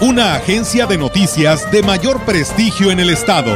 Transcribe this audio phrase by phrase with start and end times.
[0.00, 3.54] Una agencia de noticias de mayor prestigio en el estado.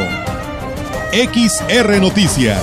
[1.12, 2.62] XR Noticias.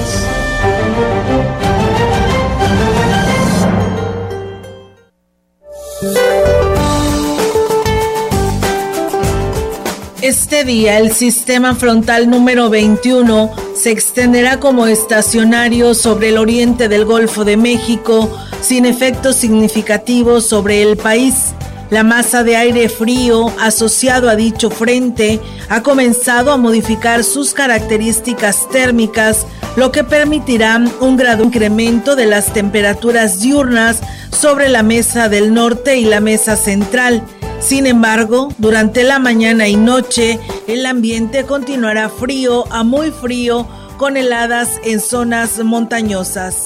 [10.23, 17.05] Este día el sistema frontal número 21 se extenderá como estacionario sobre el oriente del
[17.05, 21.53] Golfo de México sin efectos significativos sobre el país.
[21.90, 25.39] La masa de aire frío asociado a dicho frente
[25.70, 29.45] ha comenzado a modificar sus características térmicas,
[29.78, 35.97] lo que permitirá un grado incremento de las temperaturas diurnas sobre la mesa del norte
[35.97, 37.23] y la mesa central.
[37.59, 43.66] Sin embargo, durante la mañana y noche, el ambiente continuará frío a muy frío
[43.97, 46.66] con heladas en zonas montañosas.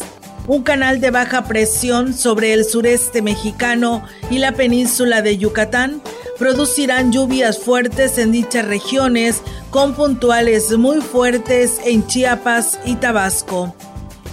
[0.52, 6.02] Un canal de baja presión sobre el sureste mexicano y la península de Yucatán
[6.38, 13.74] producirán lluvias fuertes en dichas regiones con puntuales muy fuertes en Chiapas y Tabasco.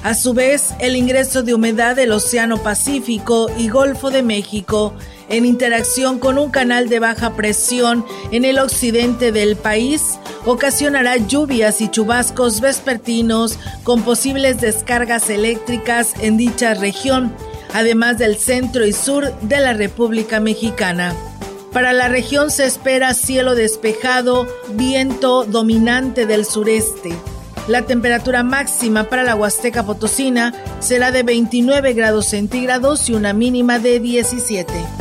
[0.02, 4.94] A su vez, el ingreso de humedad del Océano Pacífico y Golfo de México
[5.28, 11.80] en interacción con un canal de baja presión en el occidente del país, ocasionará lluvias
[11.80, 17.34] y chubascos vespertinos con posibles descargas eléctricas en dicha región,
[17.74, 21.14] además del centro y sur de la República Mexicana.
[21.72, 27.14] Para la región se espera cielo despejado, viento dominante del sureste.
[27.68, 33.78] La temperatura máxima para la Huasteca Potosina será de 29 grados centígrados y una mínima
[33.78, 34.97] de 17.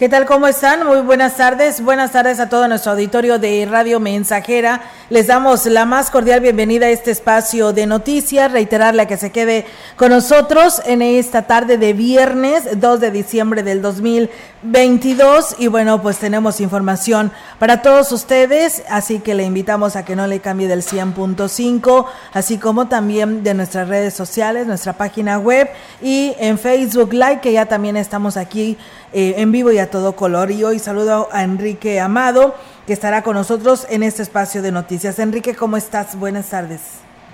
[0.00, 0.24] ¿Qué tal?
[0.24, 0.86] ¿Cómo están?
[0.86, 1.82] Muy buenas tardes.
[1.82, 4.80] Buenas tardes a todo nuestro auditorio de Radio Mensajera.
[5.10, 8.50] Les damos la más cordial bienvenida a este espacio de noticias.
[8.50, 9.66] Reiterarle que se quede
[9.96, 15.56] con nosotros en esta tarde de viernes 2 de diciembre del 2022.
[15.58, 18.82] Y bueno, pues tenemos información para todos ustedes.
[18.88, 23.52] Así que le invitamos a que no le cambie del 100.5, así como también de
[23.52, 25.68] nuestras redes sociales, nuestra página web
[26.00, 28.78] y en Facebook Live, que ya también estamos aquí
[29.12, 30.50] eh, en vivo y a todo color.
[30.50, 32.54] Y hoy saludo a Enrique Amado,
[32.86, 35.18] que estará con nosotros en este espacio de noticias.
[35.18, 36.16] Enrique, ¿cómo estás?
[36.16, 36.80] Buenas tardes.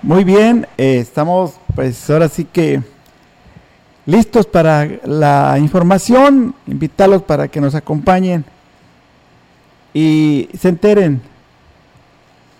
[0.01, 2.81] Muy bien, eh, estamos pues ahora sí que
[4.05, 8.45] listos para la información, invitarlos para que nos acompañen
[9.93, 11.21] y se enteren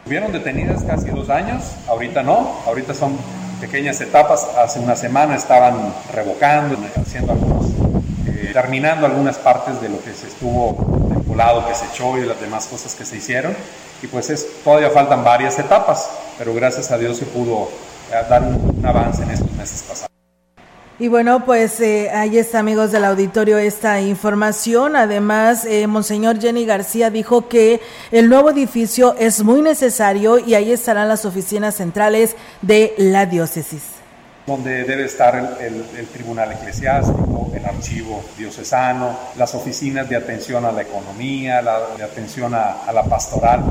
[0.05, 3.17] Estuvieron detenidas casi dos años, ahorita no, ahorita son
[3.59, 4.47] pequeñas etapas.
[4.63, 7.71] Hace una semana estaban revocando, haciendo algunos,
[8.27, 10.75] eh, terminando algunas partes de lo que se estuvo
[11.09, 13.57] vinculado, que se echó y las demás cosas que se hicieron.
[14.03, 17.71] Y pues es, todavía faltan varias etapas, pero gracias a Dios se pudo
[18.13, 20.14] eh, dar un, un avance en estos meses pasados.
[20.97, 24.95] Y bueno, pues eh, ahí está, amigos del auditorio, esta información.
[24.95, 27.81] Además, eh, Monseñor Jenny García dijo que
[28.13, 33.83] el nuevo edificio es muy necesario y ahí estarán las oficinas centrales de la diócesis.
[34.47, 40.71] Donde debe estar el, el, tribunal eclesiástico, el archivo diocesano, las oficinas de atención a
[40.71, 43.65] la economía, la, de atención a, a la pastoral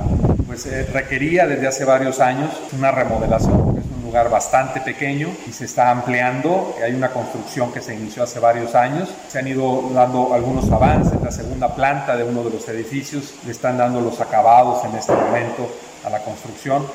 [0.53, 5.65] pues eh, requería desde hace varios años una remodelación, es lugar bastante pequeño y se
[5.65, 6.75] está ampliando.
[6.83, 9.09] Hay una construcción que se inició hace varios años.
[9.29, 11.21] Se han ido dando algunos avances.
[11.21, 15.13] La segunda planta de uno de los edificios le están dando los acabados en este
[15.13, 15.67] momento
[16.05, 16.85] a la construcción.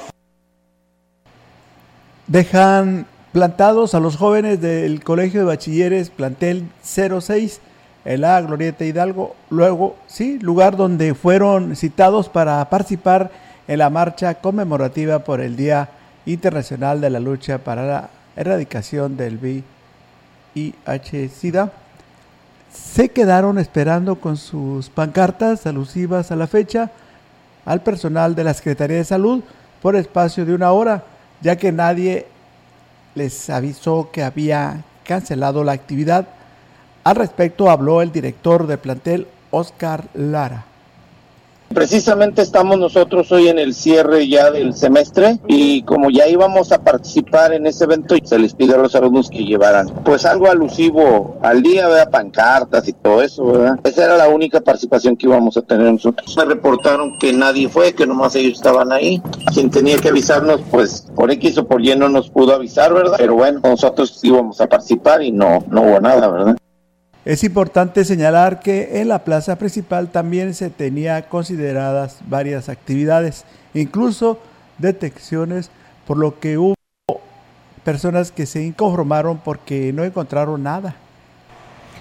[2.27, 7.61] Dejan plantados a los jóvenes del Colegio de Bachilleres Plantel 06
[8.05, 13.31] en la Glorieta Hidalgo, luego, sí, lugar donde fueron citados para participar
[13.67, 15.91] en la marcha conmemorativa por el Día
[16.29, 19.39] Internacional de la Lucha para la Erradicación del
[20.55, 21.73] VIH-Sida,
[22.71, 26.91] se quedaron esperando con sus pancartas alusivas a la fecha
[27.65, 29.43] al personal de la Secretaría de Salud
[29.81, 31.05] por espacio de una hora,
[31.41, 32.27] ya que nadie
[33.15, 36.29] les avisó que había cancelado la actividad.
[37.05, 40.68] Al respecto habló el director de plantel, Oscar Lara.
[41.73, 46.83] Precisamente estamos nosotros hoy en el cierre ya del semestre y como ya íbamos a
[46.83, 51.39] participar en ese evento, se les pide a los alumnos que llevaran pues algo alusivo
[51.43, 52.11] al día, ¿verdad?
[52.11, 53.79] pancartas y todo eso, ¿verdad?
[53.85, 56.37] Esa era la única participación que íbamos a tener nosotros.
[56.37, 59.23] Me reportaron que nadie fue, que nomás ellos estaban ahí.
[59.53, 63.17] Quien tenía que avisarnos, pues por X o por Y no nos pudo avisar, ¿verdad?
[63.19, 66.57] Pero bueno, nosotros íbamos a participar y no, no hubo nada, ¿verdad?
[67.25, 73.45] Es importante señalar que en la plaza principal también se tenía consideradas varias actividades,
[73.75, 74.39] incluso
[74.79, 75.71] detecciones,
[76.07, 76.75] por lo que hubo
[77.85, 80.95] personas que se inconformaron porque no encontraron nada.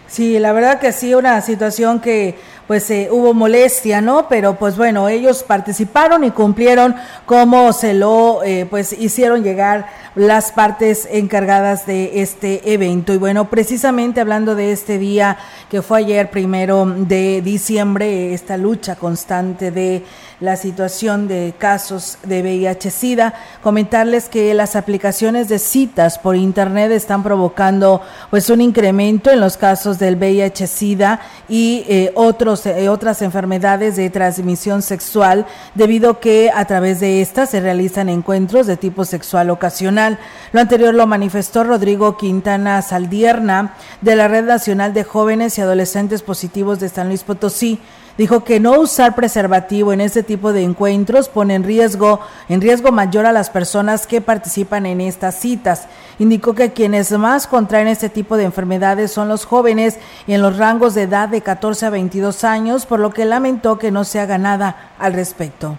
[0.08, 2.36] Sí, la verdad que sí, una situación que
[2.66, 4.30] pues eh, hubo molestia, ¿no?
[4.30, 9.88] Pero pues bueno, ellos participaron y cumplieron como se lo eh, pues hicieron llegar
[10.18, 13.14] las partes encargadas de este evento.
[13.14, 15.38] Y bueno, precisamente hablando de este día
[15.70, 20.04] que fue ayer primero de diciembre, esta lucha constante de
[20.40, 23.34] la situación de casos de VIH-Sida,
[23.64, 29.58] comentarles que las aplicaciones de citas por internet están provocando pues un incremento en los
[29.58, 31.20] casos del VIH-Sida
[31.50, 37.50] y eh, otros, eh, otras enfermedades de transmisión sexual debido que a través de estas
[37.50, 40.07] se realizan encuentros de tipo sexual ocasional.
[40.52, 46.22] Lo anterior lo manifestó Rodrigo Quintana Saldierna de la Red Nacional de Jóvenes y Adolescentes
[46.22, 47.80] Positivos de San Luis Potosí
[48.18, 52.20] dijo que no usar preservativo en este tipo de encuentros pone en riesgo,
[52.50, 55.88] en riesgo mayor a las personas que participan en estas citas.
[56.20, 60.96] Indicó que quienes más contraen este tipo de enfermedades son los jóvenes en los rangos
[60.96, 64.38] de edad de 14 a 22 años, por lo que lamentó que no se haga
[64.38, 65.78] nada al respecto.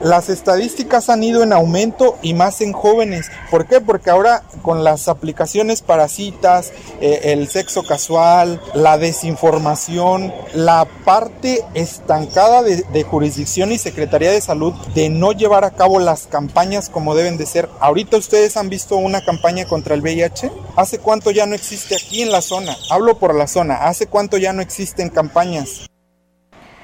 [0.00, 3.30] Las estadísticas han ido en aumento y más en jóvenes.
[3.50, 3.80] ¿Por qué?
[3.80, 11.64] Porque ahora con las aplicaciones para citas, eh, el sexo casual, la desinformación, la parte
[11.74, 16.88] estancada de, de, jurisdicción y Secretaría de Salud de no llevar a cabo las campañas
[16.88, 17.68] como deben de ser.
[17.80, 20.50] Ahorita ustedes han visto una campaña contra el VIH.
[20.76, 22.76] ¿Hace cuánto ya no existe aquí en la zona?
[22.90, 23.86] Hablo por la zona.
[23.86, 25.86] ¿Hace cuánto ya no existen campañas?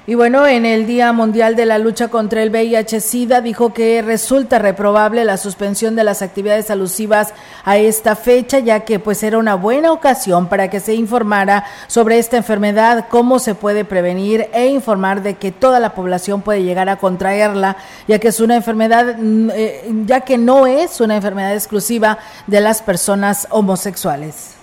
[0.07, 4.57] Y bueno, en el Día Mundial de la Lucha contra el VIH-Sida dijo que resulta
[4.57, 9.53] reprobable la suspensión de las actividades alusivas a esta fecha, ya que pues era una
[9.53, 15.21] buena ocasión para que se informara sobre esta enfermedad, cómo se puede prevenir e informar
[15.21, 19.87] de que toda la población puede llegar a contraerla, ya que es una enfermedad, eh,
[20.07, 24.60] ya que no es una enfermedad exclusiva de las personas homosexuales.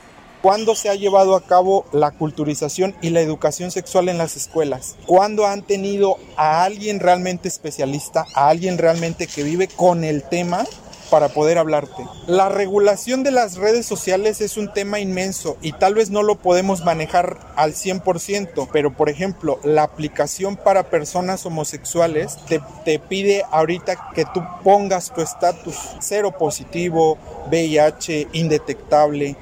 [0.48, 4.96] ¿Cuándo se ha llevado a cabo la culturización y la educación sexual en las escuelas?
[5.04, 10.64] ¿Cuándo han tenido a alguien realmente especialista, a alguien realmente que vive con el tema
[11.10, 12.06] para poder hablarte.
[12.26, 16.36] La regulación de las redes sociales es un tema inmenso y tal vez no lo
[16.36, 22.36] podemos manejar al 100%, pero por ejemplo, la aplicación para personas homosexuales
[22.84, 27.18] te, pide ahorita que tú pongas tu estatus cero positivo,
[27.50, 29.36] VIH, indetectable,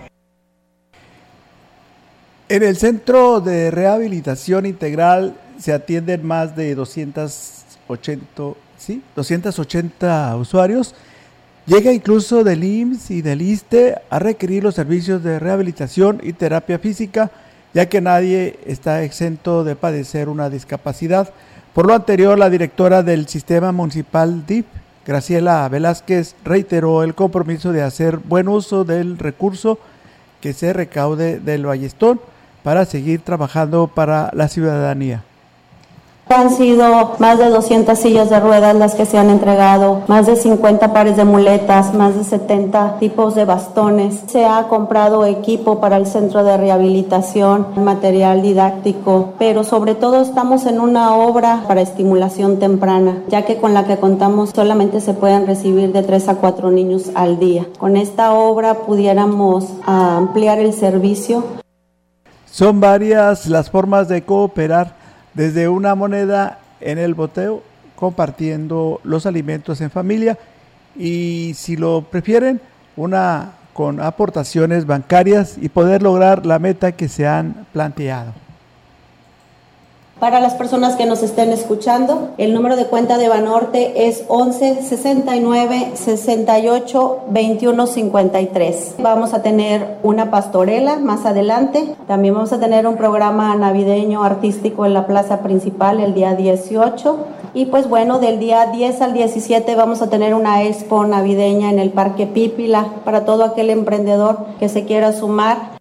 [2.48, 8.42] en el Centro de Rehabilitación Integral se atienden más de 280,
[8.78, 9.02] ¿sí?
[9.16, 10.94] 280 usuarios.
[11.66, 16.78] Llega incluso del IMSS y del ISTE a requerir los servicios de rehabilitación y terapia
[16.78, 17.32] física,
[17.74, 21.30] ya que nadie está exento de padecer una discapacidad.
[21.74, 24.66] Por lo anterior, la directora del Sistema Municipal DIP,
[25.04, 29.80] Graciela Velázquez, reiteró el compromiso de hacer buen uso del recurso
[30.40, 32.20] que se recaude del Ballestón
[32.66, 35.22] para seguir trabajando para la ciudadanía.
[36.28, 40.34] Han sido más de 200 sillas de ruedas las que se han entregado, más de
[40.34, 44.24] 50 pares de muletas, más de 70 tipos de bastones.
[44.26, 50.66] Se ha comprado equipo para el centro de rehabilitación, material didáctico, pero sobre todo estamos
[50.66, 55.46] en una obra para estimulación temprana, ya que con la que contamos solamente se pueden
[55.46, 57.64] recibir de 3 a 4 niños al día.
[57.78, 61.44] Con esta obra pudiéramos ampliar el servicio.
[62.56, 64.94] Son varias las formas de cooperar
[65.34, 67.62] desde una moneda en el boteo,
[67.96, 70.38] compartiendo los alimentos en familia
[70.96, 72.62] y si lo prefieren,
[72.96, 78.32] una con aportaciones bancarias y poder lograr la meta que se han planteado.
[80.18, 84.80] Para las personas que nos estén escuchando, el número de cuenta de Banorte es 11
[84.80, 88.94] 69 68 21 53.
[88.98, 91.96] Vamos a tener una pastorela más adelante.
[92.06, 97.26] También vamos a tener un programa navideño artístico en la plaza principal el día 18.
[97.52, 101.78] Y pues bueno, del día 10 al 17 vamos a tener una expo navideña en
[101.78, 105.76] el Parque Pípila para todo aquel emprendedor que se quiera sumar.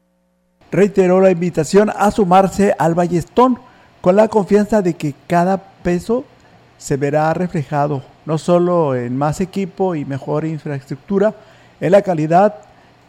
[0.72, 3.60] Reiteró la invitación a sumarse al Ballestón
[4.06, 6.26] con la confianza de que cada peso
[6.78, 11.34] se verá reflejado no solo en más equipo y mejor infraestructura,
[11.82, 12.54] en la calidad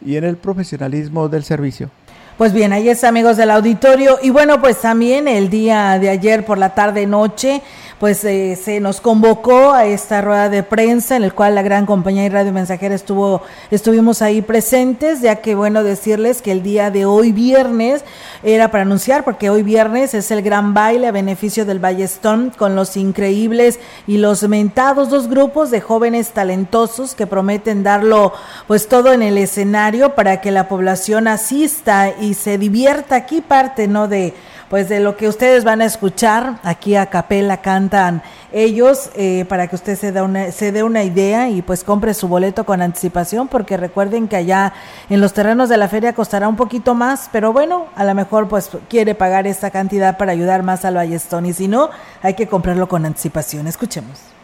[0.03, 1.91] y en el profesionalismo del servicio.
[2.35, 6.43] Pues bien, ahí está amigos del auditorio y bueno, pues también el día de ayer
[6.43, 7.61] por la tarde noche
[7.99, 11.85] pues eh, se nos convocó a esta rueda de prensa en el cual la gran
[11.85, 16.91] compañía y Radio Mensajera estuvo, estuvimos ahí presentes, ya que bueno decirles que el día
[16.91, 18.03] de hoy viernes
[18.43, 22.75] era para anunciar, porque hoy viernes es el gran baile a beneficio del Ballestón con
[22.75, 28.33] los increíbles y los mentados dos grupos de jóvenes talentosos que prometen darlo
[28.67, 33.87] pues todo en el escenario para que la población asista y se divierta aquí parte,
[33.87, 34.07] ¿no?
[34.07, 34.33] De
[34.69, 38.21] pues de lo que ustedes van a escuchar aquí a capela cantan
[38.51, 42.13] ellos eh, para que usted se dé una se dé una idea y pues compre
[42.13, 44.73] su boleto con anticipación porque recuerden que allá
[45.09, 48.47] en los terrenos de la feria costará un poquito más pero bueno a lo mejor
[48.47, 51.89] pues quiere pagar esta cantidad para ayudar más al Ballestón y si no
[52.21, 53.67] hay que comprarlo con anticipación.
[53.67, 54.36] Escuchemos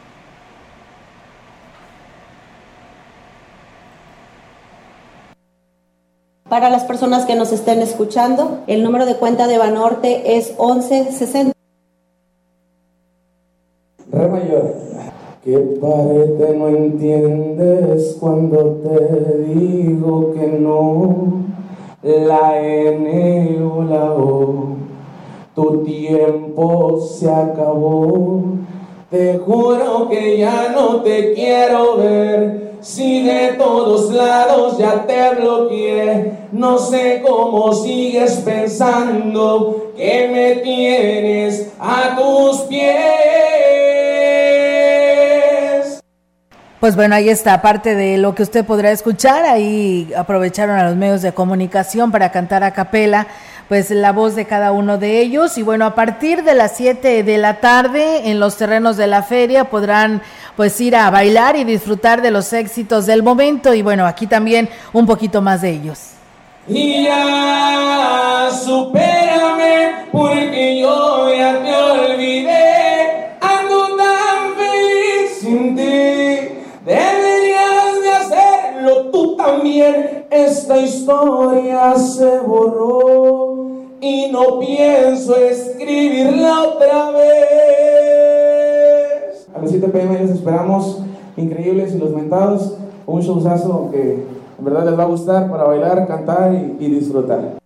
[6.50, 11.54] Para las personas que nos estén escuchando, el número de cuenta de Banorte es 1160.
[14.12, 14.76] Re mayor.
[15.44, 21.44] ¿Qué parte no entiendes cuando te digo que no?
[22.04, 24.76] La N o la O.
[25.56, 28.44] Tu tiempo se acabó.
[29.10, 32.73] Te juro que ya no te quiero ver.
[32.84, 41.70] Si de todos lados ya te bloqueé, no sé cómo sigues pensando que me tienes
[41.80, 42.84] a tus pies.
[46.82, 50.98] Pues bueno, ahí está, aparte de lo que usted podrá escuchar, ahí aprovecharon a los
[50.98, 53.28] medios de comunicación para cantar a capela
[53.74, 55.58] pues la voz de cada uno de ellos.
[55.58, 59.24] Y bueno, a partir de las 7 de la tarde en los terrenos de la
[59.24, 60.22] feria podrán
[60.56, 63.74] pues ir a bailar y disfrutar de los éxitos del momento.
[63.74, 66.12] Y bueno, aquí también un poquito más de ellos.
[66.68, 67.08] Y
[68.64, 73.38] supérame porque yo ya te olvidé.
[73.42, 76.62] Ando tan feliz sin ti.
[76.86, 80.13] Deberías de hacerlo tú también.
[80.34, 83.56] Esta historia se borró
[84.02, 87.28] y no pienso escribirla otra vez.
[89.54, 91.04] A las 7 pm les esperamos,
[91.38, 94.26] increíbles y los mentados, un showzazo que
[94.58, 97.63] en verdad les va a gustar para bailar, cantar y, y disfrutar.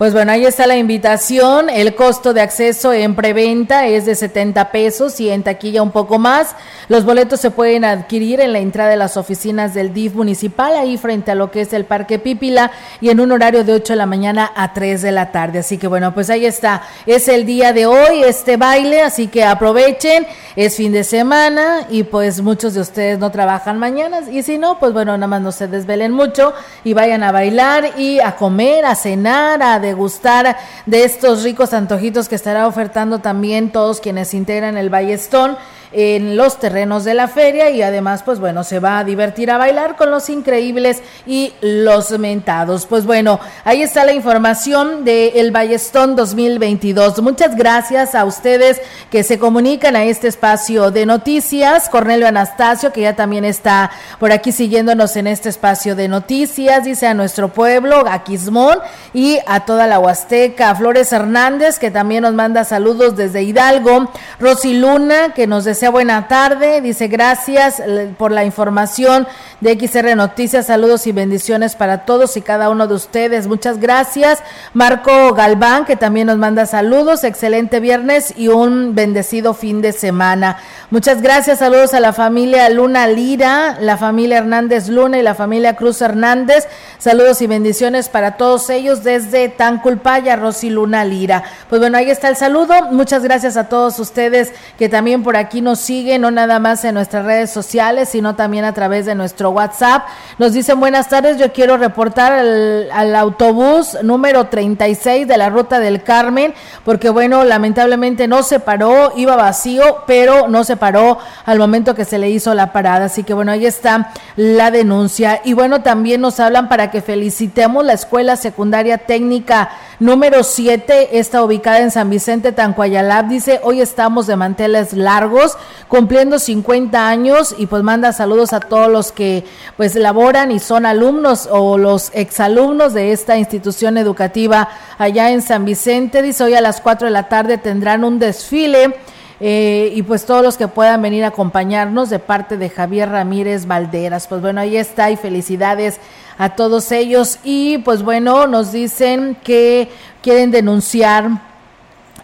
[0.00, 1.68] Pues bueno, ahí está la invitación.
[1.68, 6.18] El costo de acceso en preventa es de 70 pesos y en taquilla un poco
[6.18, 6.56] más.
[6.88, 10.96] Los boletos se pueden adquirir en la entrada de las oficinas del DIF municipal, ahí
[10.96, 12.70] frente a lo que es el Parque Pípila,
[13.02, 15.58] y en un horario de 8 de la mañana a 3 de la tarde.
[15.58, 16.80] Así que bueno, pues ahí está.
[17.04, 20.26] Es el día de hoy, este baile, así que aprovechen.
[20.56, 24.28] Es fin de semana y pues muchos de ustedes no trabajan mañanas.
[24.30, 26.54] Y si no, pues bueno, nada más no se desvelen mucho
[26.84, 30.56] y vayan a bailar y a comer, a cenar, a degustar
[30.86, 35.56] de estos ricos antojitos que estará ofertando también todos quienes integran el Ballestón
[35.92, 39.58] en los terrenos de la feria y además pues bueno, se va a divertir a
[39.58, 42.86] bailar con los increíbles y los mentados.
[42.86, 47.20] Pues bueno, ahí está la información de El Ballestón 2022.
[47.22, 48.80] Muchas gracias a ustedes
[49.10, 51.88] que se comunican a este espacio de noticias.
[51.88, 57.06] Cornelio Anastasio, que ya también está por aquí siguiéndonos en este espacio de noticias, dice
[57.06, 58.78] a nuestro pueblo, a Quismón
[59.12, 60.74] y a toda la Huasteca.
[60.74, 64.10] Flores Hernández, que también nos manda saludos desde Hidalgo.
[64.38, 69.26] Rosy Luna, que nos desea buena tarde, dice gracias eh, por la información
[69.60, 70.66] de XR Noticias.
[70.66, 73.46] Saludos y bendiciones para todos y cada uno de ustedes.
[73.46, 74.42] Muchas gracias.
[74.74, 77.24] Marco Galván, que también nos manda saludos.
[77.24, 80.58] Excelente viernes y un bendecido fin de semana.
[80.90, 81.60] Muchas gracias.
[81.60, 86.66] Saludos a la familia Luna Lira, la familia Hernández Luna y la familia Cruz Hernández.
[87.00, 91.44] Saludos y bendiciones para todos ellos desde Tanculpaya, Rosy Luna Lira.
[91.70, 92.74] Pues bueno, ahí está el saludo.
[92.90, 96.92] Muchas gracias a todos ustedes que también por aquí nos siguen, no nada más en
[96.92, 100.08] nuestras redes sociales, sino también a través de nuestro WhatsApp.
[100.36, 106.02] Nos dicen buenas tardes, yo quiero reportar al, autobús número 36 de la ruta del
[106.02, 106.52] Carmen,
[106.84, 111.16] porque bueno, lamentablemente no se paró, iba vacío, pero no se paró
[111.46, 113.06] al momento que se le hizo la parada.
[113.06, 115.40] Así que bueno, ahí está la denuncia.
[115.44, 119.70] Y bueno, también nos hablan para que felicitemos la Escuela Secundaria Técnica
[120.00, 123.28] número 7, está ubicada en San Vicente, Tancuayalab.
[123.28, 125.56] Dice, hoy estamos de manteles largos,
[125.88, 129.44] cumpliendo 50 años y pues manda saludos a todos los que
[129.76, 134.68] pues laboran y son alumnos o los exalumnos de esta institución educativa
[134.98, 136.22] allá en San Vicente.
[136.22, 138.96] Dice, hoy a las 4 de la tarde tendrán un desfile.
[139.42, 143.66] Eh, y pues todos los que puedan venir a acompañarnos de parte de Javier Ramírez
[143.66, 144.26] Valderas.
[144.26, 145.98] Pues bueno, ahí está y felicidades
[146.36, 147.38] a todos ellos.
[147.42, 149.88] Y pues bueno, nos dicen que
[150.22, 151.30] quieren denunciar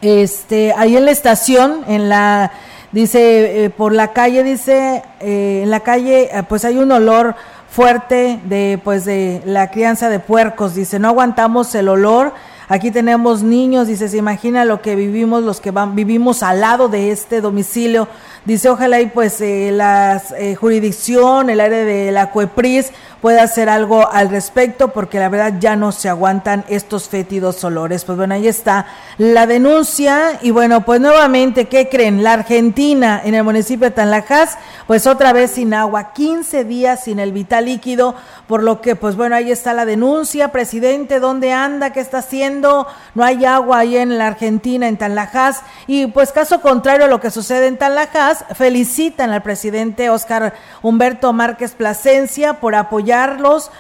[0.03, 2.53] este ahí en la estación, en la
[2.93, 7.35] dice eh, por la calle dice eh, en la calle pues hay un olor
[7.69, 12.33] fuerte de pues de la crianza de puercos dice no aguantamos el olor
[12.69, 16.89] Aquí tenemos niños, dice, se imagina lo que vivimos, los que van, vivimos al lado
[16.89, 18.09] de este domicilio.
[18.45, 22.91] Dice, ojalá y pues eh, la eh, jurisdicción, el área de la CUEPRIS
[23.27, 28.05] pueda hacer algo al respecto, porque la verdad ya no se aguantan estos fétidos olores.
[28.05, 28.87] Pues bueno, ahí está
[29.19, 30.39] la denuncia.
[30.43, 32.23] Y bueno, pues nuevamente, ¿qué creen?
[32.23, 34.57] La Argentina en el municipio de Tanlajas,
[34.87, 38.15] pues otra vez sin agua, 15 días sin el vital líquido,
[38.47, 40.53] por lo que, pues bueno, ahí está la denuncia.
[40.53, 41.91] Presidente, ¿dónde anda?
[41.91, 42.87] ¿Qué está haciendo?
[43.17, 45.63] No hay agua ahí en la Argentina, en Tanlajas.
[45.89, 51.33] Y pues caso contrario a lo que sucede en Tanlajas, felicitan al presidente Oscar Humberto
[51.33, 52.77] Márquez Plasencia por
[53.17, 53.71] apoyarlos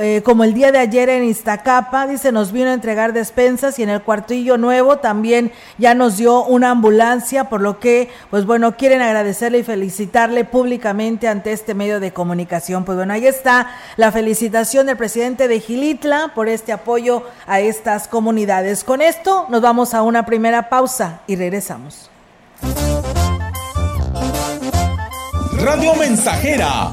[0.00, 3.82] eh, como el día de ayer en Iztacapa, dice, nos vino a entregar despensas y
[3.82, 8.76] en el cuartillo nuevo también ya nos dio una ambulancia, por lo que, pues bueno,
[8.76, 12.84] quieren agradecerle y felicitarle públicamente ante este medio de comunicación.
[12.84, 18.06] Pues bueno, ahí está la felicitación del presidente de Gilitla por este apoyo a estas
[18.06, 18.84] comunidades.
[18.84, 22.08] Con esto nos vamos a una primera pausa y regresamos.
[25.58, 26.92] Radio Mensajera,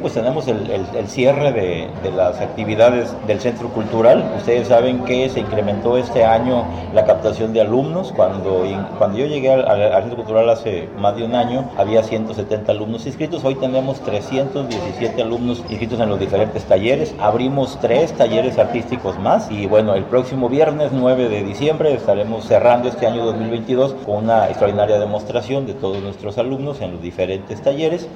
[0.00, 4.32] Pues tenemos el, cierre de, las actividades del Centro Cultural.
[4.36, 8.12] Ustedes saben que se incrementó este año la captación de alumnos.
[8.12, 8.62] Cuando,
[8.96, 13.44] cuando yo llegué al, Centro Cultural hace más de un año, había 170 alumnos inscritos.
[13.44, 17.12] Hoy tenemos 317 alumnos inscritos en los diferentes talleres.
[17.18, 19.50] Abrimos tres talleres artísticos más.
[19.50, 24.46] Y bueno, el próximo viernes 9 de diciembre estaremos cerrando este año 2022 con una
[24.46, 28.08] extraordinaria demostración de todos nuestros alumnos en los diferentes talleres.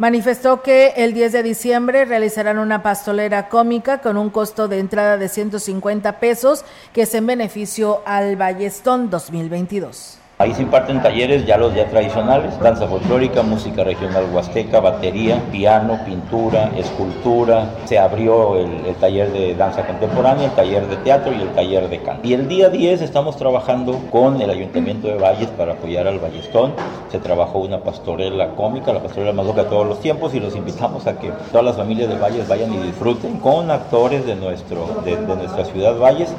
[0.00, 5.18] Manifestó que el 10 de diciembre realizarán una pastolera cómica con un costo de entrada
[5.18, 10.19] de 150 pesos, que es en beneficio al Ballestón 2022.
[10.40, 16.00] Ahí se imparten talleres ya los ya tradicionales, danza folclórica, música regional huasteca, batería, piano,
[16.06, 17.68] pintura, escultura.
[17.84, 22.00] Se abrió el, taller de danza contemporánea, el taller de teatro y el taller de
[22.00, 22.26] canto.
[22.26, 26.72] Y el día 10 estamos trabajando con el Ayuntamiento de Valles para apoyar al Ballestón.
[27.12, 30.56] Se trabajó una pastorela cómica, la pastorela más loca de todos los tiempos y los
[30.56, 35.02] invitamos a que todas las familias de Valles vayan y disfruten con actores de, nuestro,
[35.04, 36.34] de nuestra ciudad Valles.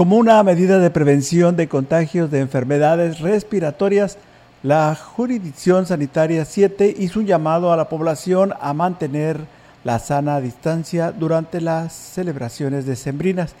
[0.00, 4.16] Como una medida de prevención de contagios de enfermedades respiratorias,
[4.62, 9.40] la Jurisdicción Sanitaria 7 hizo un llamado a la población a mantener
[9.84, 13.54] la sana distancia durante las celebraciones decembrinas.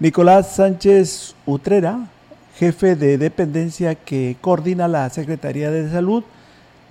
[0.00, 2.08] Nicolás Sánchez Utrera,
[2.56, 6.24] jefe de dependencia que coordina la Secretaría de Salud,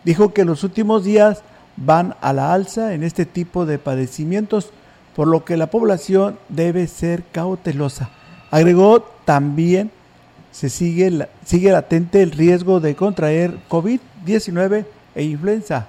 [0.05, 1.43] dijo que los últimos días
[1.75, 4.71] van a la alza en este tipo de padecimientos,
[5.13, 8.11] por lo que la población debe ser cautelosa.
[8.51, 9.91] Agregó también
[10.51, 15.87] se sigue, sigue latente el riesgo de contraer COVID-19 e influenza.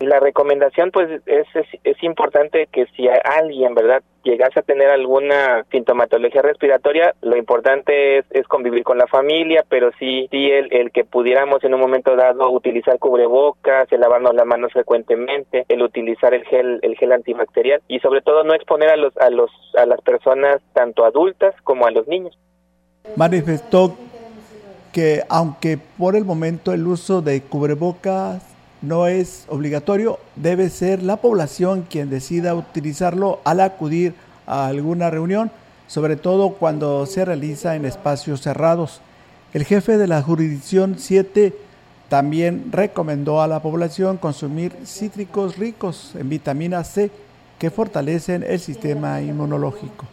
[0.00, 1.46] La recomendación pues es,
[1.82, 8.24] es, importante que si alguien, ¿verdad?, llegase a tener alguna sintomatología respiratoria, lo importante es,
[8.30, 12.14] es convivir con la familia, pero sí, sí el, el, que pudiéramos en un momento
[12.14, 17.82] dado utilizar cubrebocas, el lavarnos las manos frecuentemente, el utilizar el gel, el gel antibacterial
[17.88, 21.86] y sobre todo no exponer a los, a los, a las personas tanto adultas como
[21.86, 22.38] a los niños.
[23.16, 23.96] Manifestó
[24.92, 28.47] que aunque por el momento el uso de cubrebocas
[28.82, 34.14] no es obligatorio, debe ser la población quien decida utilizarlo al acudir
[34.46, 35.50] a alguna reunión,
[35.86, 39.00] sobre todo cuando se realiza en espacios cerrados.
[39.52, 41.54] El jefe de la jurisdicción 7
[42.08, 47.10] también recomendó a la población consumir cítricos ricos en vitamina C
[47.58, 50.06] que fortalecen el sistema inmunológico.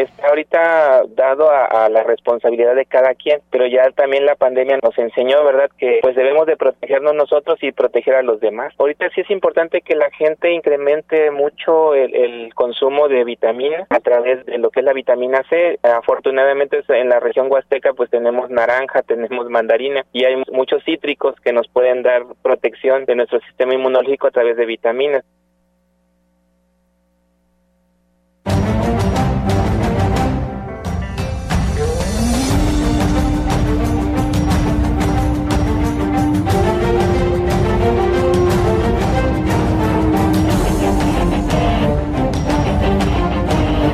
[0.00, 4.96] Está ahorita dado a, la responsabilidad de cada quien, pero ya también la pandemia nos
[4.96, 8.72] enseñó, ¿verdad?, que pues debemos de protegernos nosotros y proteger a los demás.
[8.78, 14.46] Ahorita sí es importante que la gente incremente mucho el, consumo de vitamina a través
[14.46, 15.78] de lo que es la vitamina C.
[15.82, 21.52] Afortunadamente en la región huasteca pues tenemos naranja, tenemos mandarina y hay muchos cítricos que
[21.52, 25.24] nos pueden dar protección de nuestro sistema inmunológico a través de vitaminas.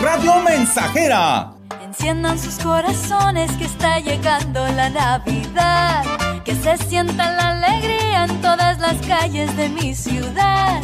[0.00, 1.52] Radio Mensajera.
[1.82, 6.04] Enciendan sus corazones que está llegando la Navidad.
[6.44, 10.80] Que se sienta la alegría en todas las calles de mi ciudad.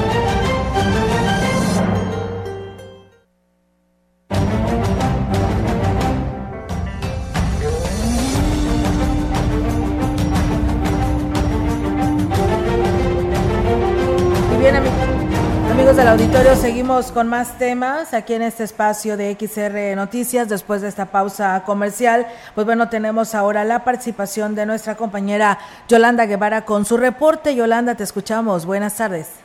[16.91, 20.49] Con más temas aquí en este espacio de XR Noticias.
[20.49, 26.25] Después de esta pausa comercial, pues bueno, tenemos ahora la participación de nuestra compañera Yolanda
[26.25, 27.55] Guevara con su reporte.
[27.55, 28.65] Yolanda, te escuchamos.
[28.65, 29.41] Buenas tardes.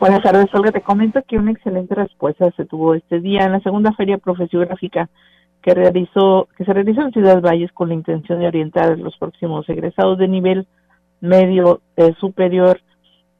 [0.00, 0.72] Buenas tardes, Olga.
[0.72, 5.08] Te comento que una excelente respuesta se tuvo este día en la segunda feria profesiográfica
[5.62, 9.16] que realizó, que se realizó en Ciudad Valles con la intención de orientar a los
[9.18, 10.66] próximos egresados de nivel
[11.20, 12.80] medio, eh, superior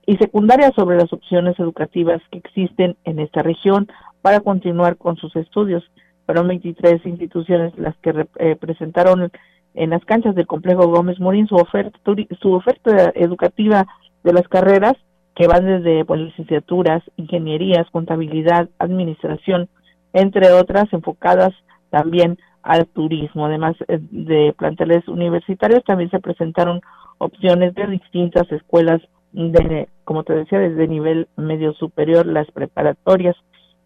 [0.07, 3.89] y secundaria sobre las opciones educativas que existen en esta región
[4.23, 5.85] para continuar con sus estudios.
[6.25, 9.31] Fueron 23 instituciones las que eh, presentaron
[9.75, 11.99] en las canchas del complejo Gómez Morín su oferta,
[12.41, 13.87] su oferta educativa
[14.23, 14.95] de las carreras
[15.35, 19.69] que van desde pues, licenciaturas, ingenierías, contabilidad, administración,
[20.13, 21.53] entre otras enfocadas
[21.91, 23.47] también al turismo.
[23.47, 26.81] Además eh, de planteles universitarios, también se presentaron
[27.19, 33.37] opciones de distintas escuelas de, como te decía, desde nivel medio superior, las preparatorias.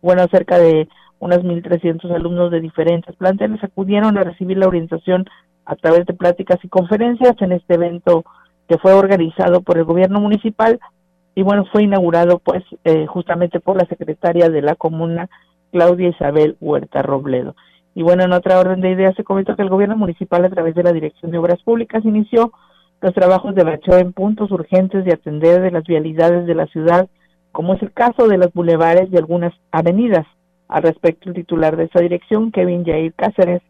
[0.03, 5.27] Bueno, cerca de unos 1.300 alumnos de diferentes planteles acudieron a recibir la orientación
[5.67, 8.25] a través de pláticas y conferencias en este evento
[8.69, 10.81] que fue organizado por el gobierno municipal
[11.35, 15.29] y bueno, fue inaugurado pues eh, justamente por la secretaria de la comuna,
[15.73, 17.55] Claudia Isabel Huerta Robledo.
[17.95, 20.75] Y bueno, en otra orden de ideas se comentó que el gobierno municipal a través
[20.75, 22.53] de la Dirección de Obras Públicas inició
[23.01, 27.09] los trabajos de bacheo en puntos urgentes de atender de las vialidades de la ciudad,
[27.53, 30.27] como es el caso de los bulevares y algunas avenidas.
[30.69, 33.63] Al respecto, el titular de esa dirección, Kevin Jair Cáceres,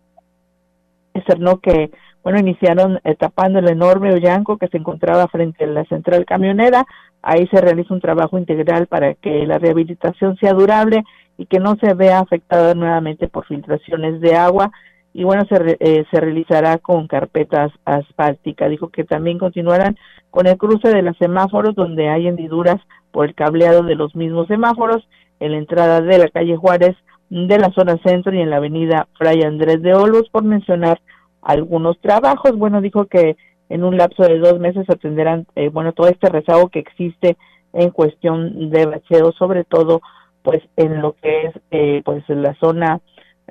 [1.15, 1.91] externó que
[2.23, 6.85] bueno, iniciaron eh, tapando el enorme hoyanco que se encontraba frente a la central camionera.
[7.23, 11.03] Ahí se realiza un trabajo integral para que la rehabilitación sea durable
[11.39, 14.71] y que no se vea afectada nuevamente por filtraciones de agua.
[15.13, 18.71] Y bueno, se, eh, se realizará con carpetas asfálticas.
[18.71, 19.97] Dijo que también continuarán
[20.31, 22.77] con el cruce de los semáforos donde hay hendiduras
[23.11, 25.09] por el cableado de los mismos semáforos
[25.41, 26.97] en la entrada de la calle Juárez
[27.31, 31.01] de la zona centro y en la avenida Fray Andrés de Olvos, por mencionar
[31.43, 32.57] algunos trabajos.
[32.57, 33.37] Bueno, dijo que
[33.69, 37.37] en un lapso de dos meses atenderán, eh, bueno, todo este rezago que existe
[37.73, 40.03] en cuestión de bacheo, sobre todo,
[40.43, 43.01] pues, en lo que es, eh, pues, la zona,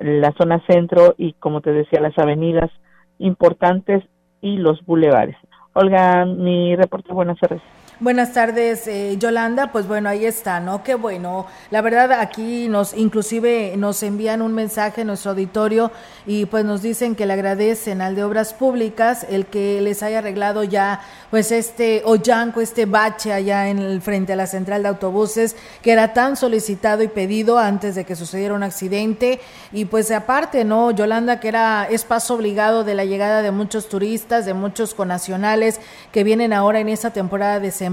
[0.00, 2.70] la zona centro y, como te decía, las avenidas
[3.18, 4.02] importantes
[4.40, 5.36] y los bulevares.
[5.74, 7.62] Olga, mi reporte, buenas tardes.
[8.02, 9.72] Buenas tardes, eh, Yolanda.
[9.72, 10.82] Pues bueno, ahí está, ¿no?
[10.82, 11.46] Qué bueno.
[11.70, 15.92] La verdad, aquí nos, inclusive nos envían un mensaje en nuestro auditorio
[16.24, 20.20] y pues nos dicen que le agradecen al de Obras Públicas el que les haya
[20.20, 24.88] arreglado ya, pues este Ollanco, este bache allá en el frente a la central de
[24.88, 29.40] autobuses, que era tan solicitado y pedido antes de que sucediera un accidente.
[29.72, 30.90] Y pues aparte, ¿no?
[30.90, 35.80] Yolanda, que era, es paso obligado de la llegada de muchos turistas, de muchos conacionales
[36.12, 37.89] que vienen ahora en esta temporada de semana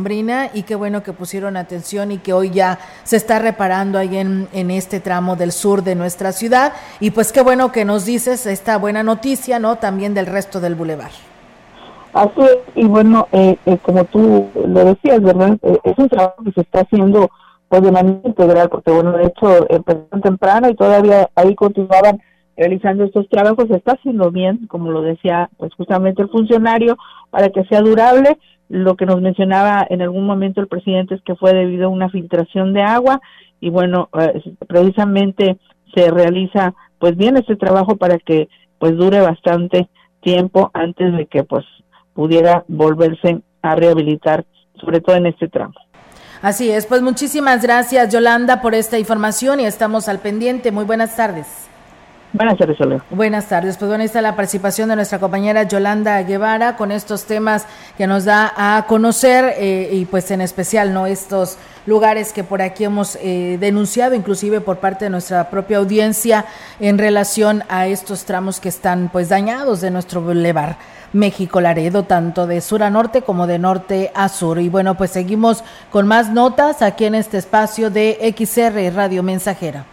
[0.53, 4.71] y qué bueno que pusieron atención y que hoy ya se está reparando ahí en,
[4.71, 6.73] este tramo del sur de nuestra ciudad.
[6.99, 9.77] Y pues qué bueno que nos dices esta buena noticia, ¿no?
[9.77, 11.11] También del resto del bulevar.
[12.13, 15.57] Así es, y bueno, eh, eh, como tú lo decías, ¿verdad?
[15.61, 17.29] Eh, es un trabajo que se está haciendo
[17.69, 22.21] pues de manera integral, porque bueno, de hecho empezaron temprano y todavía ahí continuaban
[22.57, 26.97] realizando estos trabajos, se está haciendo bien, como lo decía pues justamente el funcionario,
[27.29, 28.37] para que sea durable,
[28.69, 32.09] lo que nos mencionaba en algún momento el presidente es que fue debido a una
[32.09, 33.21] filtración de agua
[33.59, 35.57] y bueno, eh, precisamente
[35.95, 39.87] se realiza pues bien este trabajo para que pues dure bastante
[40.21, 41.65] tiempo antes de que pues
[42.13, 44.45] pudiera volverse a rehabilitar,
[44.81, 45.75] sobre todo en este tramo.
[46.41, 50.71] Así es, pues muchísimas gracias Yolanda por esta información y estamos al pendiente.
[50.71, 51.66] Muy buenas tardes.
[52.33, 52.77] Buenas tardes,
[53.09, 53.77] Buenas tardes.
[53.77, 57.65] Pues bueno, está la participación de nuestra compañera Yolanda Guevara con estos temas
[57.97, 61.07] que nos da a conocer eh, y pues en especial, ¿no?
[61.07, 66.43] Estos lugares que por aquí hemos eh, denunciado, inclusive por parte de nuestra propia audiencia
[66.81, 70.75] en relación a estos tramos que están pues dañados de nuestro bulevar.
[71.13, 74.59] México Laredo, tanto de sur a norte como de norte a sur.
[74.59, 79.85] Y bueno, pues seguimos con más notas aquí en este espacio de XR Radio Mensajera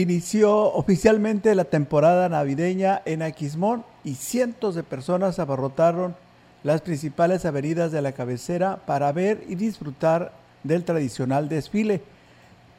[0.00, 6.16] inició oficialmente la temporada navideña en Aquismón y cientos de personas abarrotaron
[6.62, 10.32] las principales avenidas de la cabecera para ver y disfrutar
[10.64, 12.00] del tradicional desfile.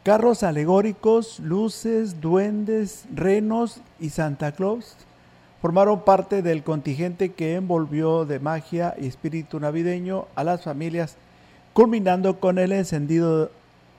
[0.01, 4.95] Carros alegóricos, luces, duendes, renos y Santa Claus
[5.61, 11.15] formaron parte del contingente que envolvió de magia y espíritu navideño a las familias,
[11.73, 13.51] culminando con el encendido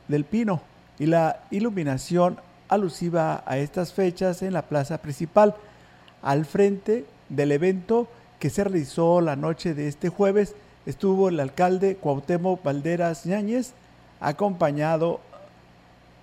[0.09, 0.61] del pino
[0.99, 2.39] y la iluminación
[2.75, 5.55] alusiva a estas fechas en la plaza principal.
[6.23, 8.09] Al frente del evento
[8.39, 10.55] que se realizó la noche de este jueves
[10.87, 13.73] estuvo el alcalde Cuauhtémoc Valderas Ñáñez,
[14.21, 15.21] acompañado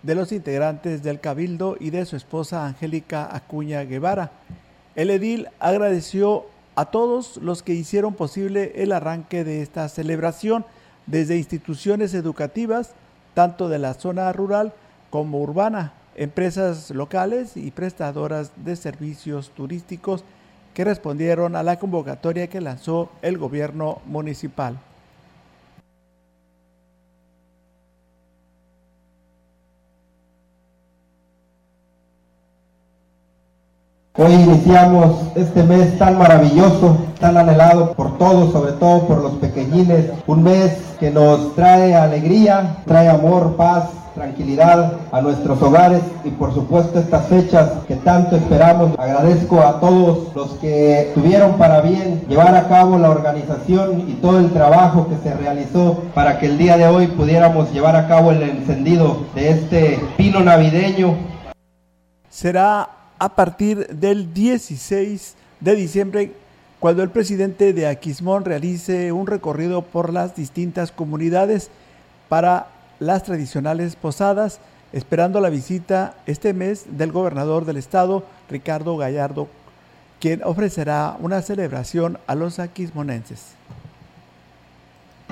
[0.04, 4.32] de los integrantes del Cabildo y de su esposa Angélica Acuña Guevara.
[4.96, 10.66] El edil agradeció a todos los que hicieron posible el arranque de esta celebración,
[11.06, 12.92] desde instituciones educativas,
[13.34, 14.74] tanto de la zona rural
[15.10, 20.24] como urbana, empresas locales y prestadoras de servicios turísticos
[20.76, 24.80] que respondieron a la convocatoria que lanzó el gobierno municipal.
[34.18, 40.08] Hoy iniciamos este mes tan maravilloso, tan anhelado por todos, sobre todo por los pequeñines.
[40.28, 46.54] Un mes que nos trae alegría, trae amor, paz, tranquilidad a nuestros hogares y por
[46.54, 49.00] supuesto estas fechas que tanto esperamos.
[49.00, 54.40] Agradezco a todos los que tuvieron para bien llevar a cabo la organización y todo
[54.40, 58.32] el trabajo que se realizó para que el día de hoy pudiéramos llevar a cabo
[58.32, 61.16] el encendido de este pino navideño.
[62.28, 66.32] Será a partir del 16 de diciembre
[66.80, 71.70] cuando el presidente de Aquismón realice un recorrido por las distintas comunidades
[72.30, 74.60] para las tradicionales posadas,
[74.92, 79.48] esperando la visita este mes del gobernador del estado, Ricardo Gallardo,
[80.20, 83.54] quien ofrecerá una celebración a los aquismonenses.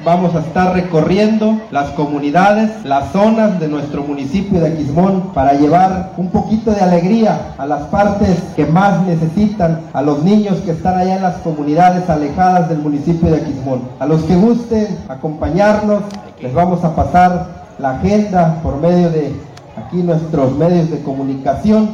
[0.06, 6.14] Vamos a estar recorriendo las comunidades, las zonas de nuestro municipio de Aquismón para llevar
[6.16, 10.97] un poquito de alegría a las partes que más necesitan, a los niños que están
[10.97, 13.82] allá en las comunidades alejadas del municipio de Aquismón.
[14.00, 16.04] A los que gusten acompañarnos,
[16.41, 19.36] les vamos a pasar la agenda por medio de
[19.76, 21.89] aquí nuestros medios de comunicación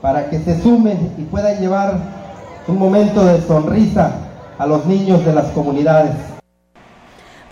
[0.00, 1.98] para que se sumen y puedan llevar
[2.66, 4.12] un momento de sonrisa
[4.58, 6.32] a los niños de las comunidades.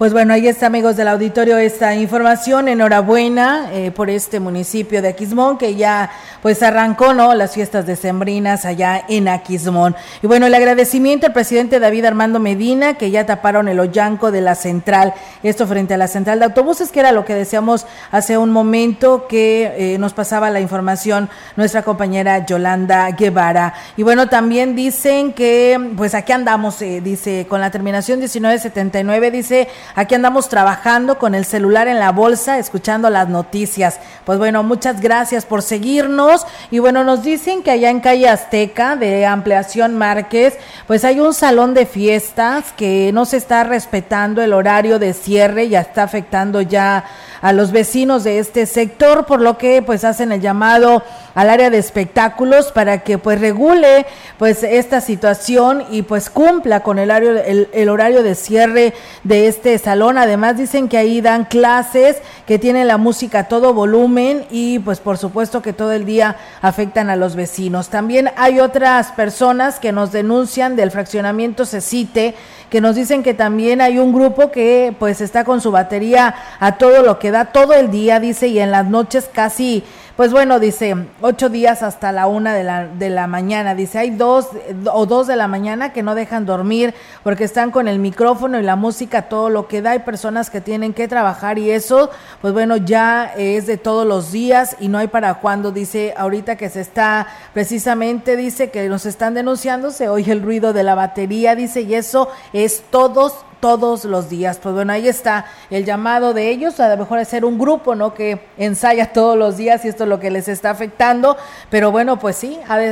[0.01, 2.69] Pues bueno, ahí está, amigos del auditorio, esta información.
[2.69, 7.35] Enhorabuena eh, por este municipio de Aquismón que ya pues arrancó, ¿no?
[7.35, 9.95] Las fiestas decembrinas allá en Aquismón.
[10.23, 14.41] Y bueno, el agradecimiento al presidente David Armando Medina que ya taparon el hoyanco de
[14.41, 18.39] la central, esto frente a la central de autobuses, que era lo que decíamos hace
[18.39, 23.75] un momento que eh, nos pasaba la información nuestra compañera Yolanda Guevara.
[23.99, 29.69] Y bueno, también dicen que pues aquí andamos, eh, dice, con la terminación 1979, dice
[29.95, 33.99] Aquí andamos trabajando con el celular en la bolsa, escuchando las noticias.
[34.25, 36.47] Pues bueno, muchas gracias por seguirnos.
[36.71, 41.35] Y bueno, nos dicen que allá en calle Azteca de Ampliación Márquez, pues hay un
[41.35, 46.61] salón de fiestas que no se está respetando el horario de cierre, ya está afectando
[46.61, 47.05] ya
[47.41, 51.03] a los vecinos de este sector, por lo que pues hacen el llamado
[51.35, 54.07] al área de espectáculos para que pues regule
[54.39, 57.39] pues esta situación y pues cumpla con el horario,
[57.73, 60.19] el, horario de cierre de este salón.
[60.19, 62.17] Además dicen que ahí dan clases,
[62.47, 66.37] que tienen la música a todo volumen y pues por supuesto que todo el día
[66.63, 67.89] afectan a los vecinos.
[67.89, 72.35] También hay otras personas que nos denuncian del fraccionamiento Cecite
[72.71, 76.79] que nos dicen que también hay un grupo que pues está con su batería a
[76.79, 79.83] todo lo que da todo el día, dice, y en las noches casi
[80.17, 83.75] pues bueno, dice, ocho días hasta la una de la, de la mañana.
[83.75, 84.49] Dice, hay dos
[84.93, 88.63] o dos de la mañana que no dejan dormir porque están con el micrófono y
[88.63, 89.93] la música, todo lo que da.
[89.93, 94.33] Hay personas que tienen que trabajar y eso, pues bueno, ya es de todos los
[94.33, 95.73] días y no hay para cuándo.
[95.73, 100.73] Dice, ahorita que se está, precisamente dice que nos están denunciando, se oye el ruido
[100.73, 104.59] de la batería, dice, y eso es todos todos los días.
[104.63, 107.95] Pues bueno, ahí está el llamado de ellos, a lo mejor es ser un grupo,
[107.95, 108.15] ¿no?
[108.15, 111.37] Que ensaya todos los días y esto es lo que les está afectando,
[111.71, 112.87] pero bueno, pues sí, ha de,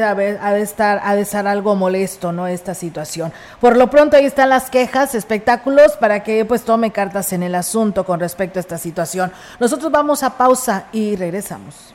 [0.60, 2.46] estar, ha de estar algo molesto, ¿no?
[2.46, 3.32] Esta situación.
[3.60, 7.54] Por lo pronto ahí están las quejas, espectáculos, para que pues tome cartas en el
[7.54, 9.32] asunto con respecto a esta situación.
[9.58, 11.94] Nosotros vamos a pausa y regresamos.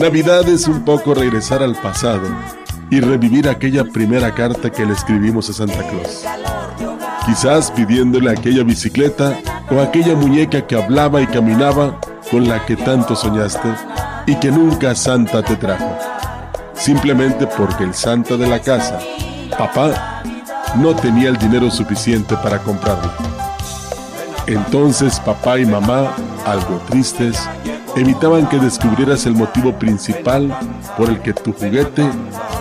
[0.00, 2.22] Navidad es un poco regresar al pasado
[2.88, 6.24] y revivir aquella primera carta que le escribimos a Santa Claus.
[7.26, 9.38] Quizás pidiéndole aquella bicicleta
[9.70, 13.68] o aquella muñeca que hablaba y caminaba con la que tanto soñaste
[14.26, 15.94] y que nunca Santa te trajo.
[16.72, 19.00] Simplemente porque el Santa de la casa,
[19.58, 20.22] papá,
[20.76, 23.12] no tenía el dinero suficiente para comprarlo.
[24.46, 26.14] Entonces papá y mamá,
[26.46, 27.38] algo tristes,
[28.00, 30.48] evitaban que descubrieras el motivo principal
[30.96, 32.08] por el que tu juguete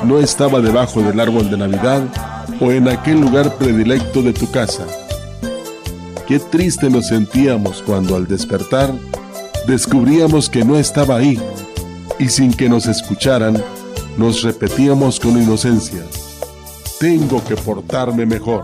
[0.04, 2.04] no estaba debajo del árbol de Navidad
[2.60, 4.86] o en aquel lugar predilecto de tu casa.
[6.28, 8.94] Qué triste nos sentíamos cuando al despertar
[9.66, 11.40] descubríamos que no estaba ahí
[12.20, 13.64] y sin que nos escucharan
[14.18, 16.04] nos repetíamos con inocencia,
[17.00, 18.64] tengo que portarme mejor.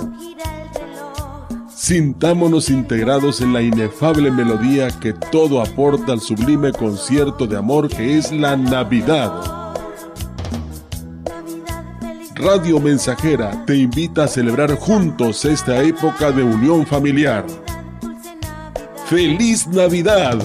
[1.85, 8.17] Sintámonos integrados en la inefable melodía que todo aporta al sublime concierto de amor que
[8.17, 9.31] es la Navidad.
[12.33, 17.45] Radio Mensajera te invita a celebrar juntos esta época de unión familiar.
[19.05, 20.39] ¡Feliz Navidad!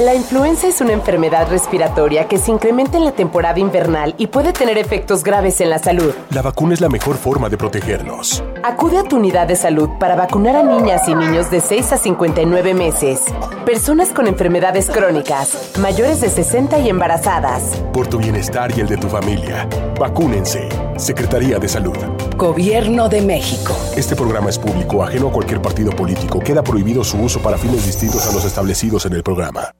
[0.00, 4.52] La influenza es una enfermedad respiratoria que se incrementa en la temporada invernal y puede
[4.52, 6.12] tener efectos graves en la salud.
[6.30, 8.42] La vacuna es la mejor forma de protegernos.
[8.66, 11.98] Acude a tu unidad de salud para vacunar a niñas y niños de 6 a
[11.98, 13.20] 59 meses,
[13.66, 17.76] personas con enfermedades crónicas, mayores de 60 y embarazadas.
[17.92, 19.68] Por tu bienestar y el de tu familia,
[20.00, 20.70] vacúnense.
[20.96, 21.98] Secretaría de Salud.
[22.38, 23.76] Gobierno de México.
[23.98, 26.40] Este programa es público, ajeno a cualquier partido político.
[26.40, 29.74] Queda prohibido su uso para fines distintos a los establecidos en el programa.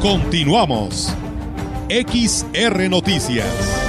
[0.00, 1.16] Continuamos.
[1.92, 3.81] XR Noticias.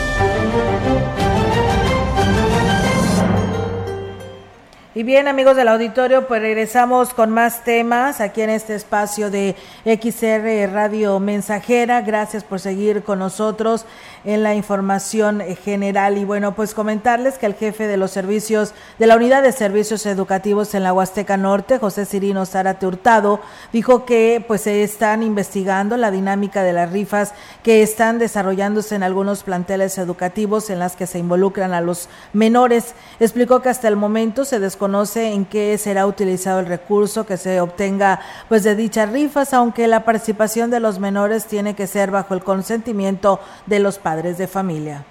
[4.96, 9.56] Y bien, amigos del auditorio, pues regresamos con más temas aquí en este espacio de
[9.86, 12.02] XR Radio Mensajera.
[12.02, 13.88] Gracias por seguir con nosotros
[14.24, 16.20] en la información general.
[16.20, 20.06] Y bueno, pues comentarles que el jefe de los servicios de la Unidad de Servicios
[20.06, 23.40] Educativos en la Huasteca Norte, José Cirino Zárate Hurtado,
[23.72, 27.34] dijo que pues se están investigando la dinámica de las rifas
[27.64, 32.94] que están desarrollándose en algunos planteles educativos en las que se involucran a los menores.
[33.20, 37.38] Explicó que hasta el momento se desconoce conoce en qué será utilizado el recurso que
[37.38, 38.20] se obtenga
[38.50, 42.44] pues de dichas rifas, aunque la participación de los menores tiene que ser bajo el
[42.44, 45.06] consentimiento de los padres de familia.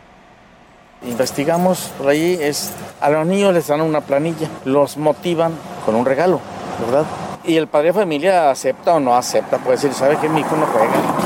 [1.06, 2.70] Investigamos por ahí, es,
[3.00, 5.54] a los niños les dan una planilla, los motivan
[5.86, 6.38] con un regalo,
[6.84, 7.06] ¿verdad?
[7.42, 10.54] Y el padre de familia acepta o no acepta, puede decir, ¿sabe que mi hijo
[10.54, 11.21] no juega?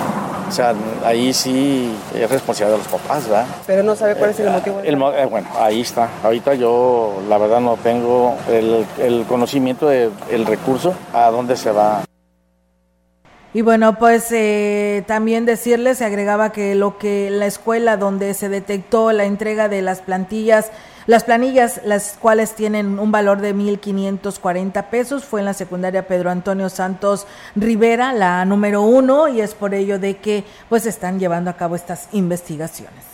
[0.48, 0.74] O sea,
[1.04, 3.46] ahí sí es responsabilidad de los papás, ¿verdad?
[3.66, 4.80] Pero no sabe cuál es el motivo.
[4.80, 6.08] El, eh, bueno, ahí está.
[6.22, 12.02] Ahorita yo, la verdad, no tengo el, el conocimiento del recurso a dónde se va.
[13.54, 18.50] Y bueno, pues eh, también decirles, se agregaba que lo que la escuela donde se
[18.50, 20.70] detectó la entrega de las plantillas
[21.06, 26.30] las planillas, las cuales tienen un valor de 1.540 pesos, fue en la secundaria Pedro
[26.30, 31.50] Antonio Santos Rivera, la número uno, y es por ello de que pues están llevando
[31.50, 33.04] a cabo estas investigaciones.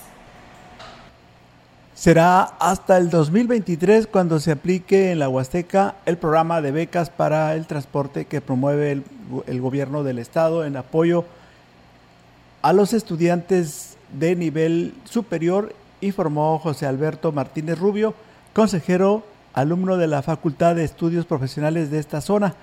[1.94, 7.54] Será hasta el 2023 cuando se aplique en la Huasteca el programa de becas para
[7.54, 9.04] el transporte que promueve el,
[9.46, 11.24] el gobierno del estado en apoyo
[12.62, 18.14] a los estudiantes de nivel superior informó José Alberto Martínez Rubio,
[18.52, 19.24] consejero
[19.54, 22.54] alumno de la Facultad de Estudios Profesionales de esta zona.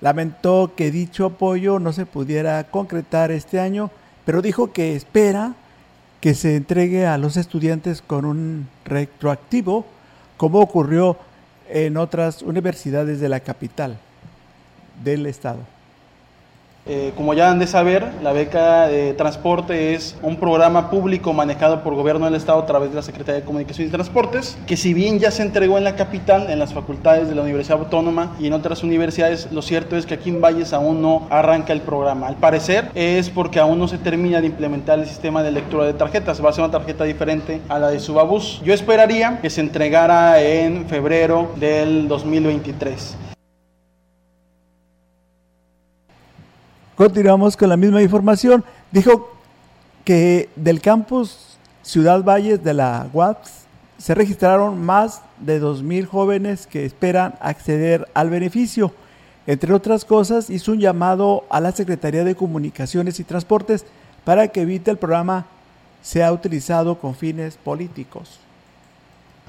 [0.00, 3.90] Lamentó que dicho apoyo no se pudiera concretar este año,
[4.24, 5.54] pero dijo que espera
[6.20, 9.86] que se entregue a los estudiantes con un retroactivo,
[10.36, 11.16] como ocurrió
[11.68, 13.98] en otras universidades de la capital
[15.02, 15.60] del estado.
[16.92, 21.84] Eh, como ya han de saber, la beca de transporte es un programa público manejado
[21.84, 24.92] por gobierno del Estado a través de la Secretaría de Comunicación y Transportes, que si
[24.92, 28.48] bien ya se entregó en la capital, en las facultades de la Universidad Autónoma y
[28.48, 32.26] en otras universidades, lo cierto es que aquí en Valles aún no arranca el programa.
[32.26, 35.92] Al parecer es porque aún no se termina de implementar el sistema de lectura de
[35.92, 38.60] tarjetas, va a ser una tarjeta diferente a la de Subabús.
[38.64, 43.29] Yo esperaría que se entregara en febrero del 2023.
[47.00, 48.62] Continuamos con la misma información.
[48.92, 49.30] Dijo
[50.04, 53.64] que del campus Ciudad Valles de la UAPS
[53.96, 58.92] se registraron más de 2.000 jóvenes que esperan acceder al beneficio.
[59.46, 63.86] Entre otras cosas, hizo un llamado a la Secretaría de Comunicaciones y Transportes
[64.24, 65.46] para que evite el programa
[66.02, 68.40] sea utilizado con fines políticos.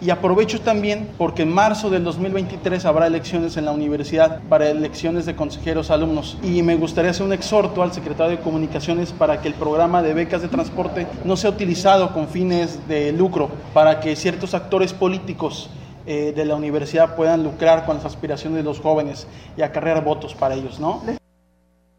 [0.01, 5.27] Y aprovecho también porque en marzo del 2023 habrá elecciones en la universidad para elecciones
[5.27, 6.39] de consejeros alumnos.
[6.41, 10.15] Y me gustaría hacer un exhorto al secretario de Comunicaciones para que el programa de
[10.15, 15.69] becas de transporte no sea utilizado con fines de lucro, para que ciertos actores políticos
[16.07, 20.33] eh, de la universidad puedan lucrar con las aspiraciones de los jóvenes y acarrear votos
[20.33, 20.99] para ellos, ¿no?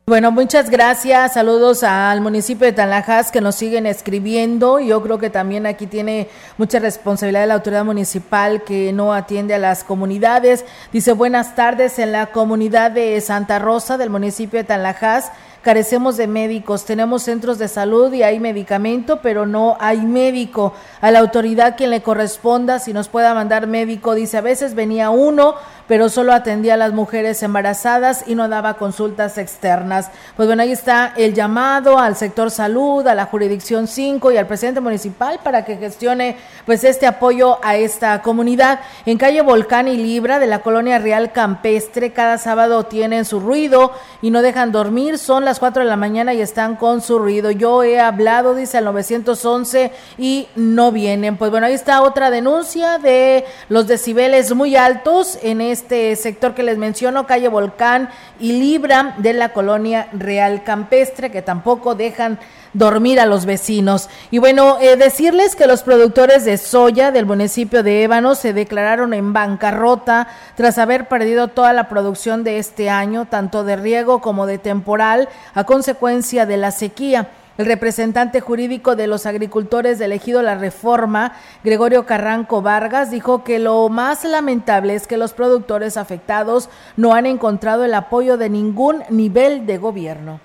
[0.04, 1.34] Bueno, muchas gracias.
[1.34, 4.80] Saludos al municipio de Tanlajas que nos siguen escribiendo.
[4.80, 6.28] Yo creo que también aquí tiene
[6.58, 10.64] mucha responsabilidad la autoridad municipal que no atiende a las comunidades.
[10.92, 15.30] Dice buenas tardes en la comunidad de Santa Rosa del municipio de Tanlajas
[15.62, 20.74] carecemos de médicos, tenemos centros de salud y hay medicamento, pero no hay médico.
[21.00, 25.10] A la autoridad quien le corresponda, si nos pueda mandar médico, dice, a veces venía
[25.10, 25.54] uno,
[25.86, 30.10] pero solo atendía a las mujeres embarazadas y no daba consultas externas.
[30.36, 34.46] Pues bueno, ahí está el llamado al sector salud, a la jurisdicción 5 y al
[34.46, 36.36] presidente municipal para que gestione
[36.66, 38.80] pues este apoyo a esta comunidad.
[39.06, 43.92] En calle Volcán y Libra de la colonia Real Campestre, cada sábado tienen su ruido
[44.22, 47.18] y no dejan dormir, son las las 4 de la mañana y están con su
[47.18, 47.50] ruido.
[47.50, 51.36] Yo he hablado, dice al 911 y no vienen.
[51.36, 56.62] Pues bueno, ahí está otra denuncia de los decibeles muy altos en este sector que
[56.62, 58.08] les menciono, calle Volcán
[58.40, 62.38] y Libra de la colonia Real Campestre, que tampoco dejan
[62.72, 64.08] dormir a los vecinos.
[64.30, 69.14] Y bueno, eh, decirles que los productores de soya del municipio de Ébano se declararon
[69.14, 74.46] en bancarrota tras haber perdido toda la producción de este año, tanto de riego como
[74.46, 77.28] de temporal, a consecuencia de la sequía.
[77.58, 83.58] El representante jurídico de los agricultores de elegido la reforma, Gregorio Carranco Vargas, dijo que
[83.58, 89.02] lo más lamentable es que los productores afectados no han encontrado el apoyo de ningún
[89.10, 90.40] nivel de gobierno.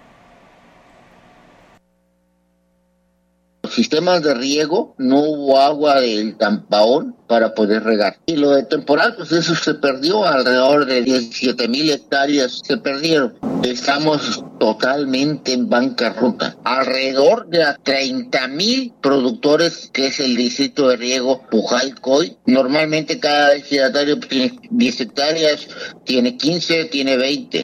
[3.73, 8.17] Sistemas de riego, no hubo agua del tampaón para poder regar.
[8.25, 13.35] Y lo de temporal, pues eso se perdió, alrededor de 17 mil hectáreas se perdieron.
[13.63, 16.55] Estamos totalmente en bancarrota.
[16.63, 24.19] Alrededor de 30 mil productores, que es el distrito de riego Pujay-Coy, normalmente cada destinatario
[24.19, 25.67] tiene 10 hectáreas,
[26.05, 27.63] tiene 15, tiene 20.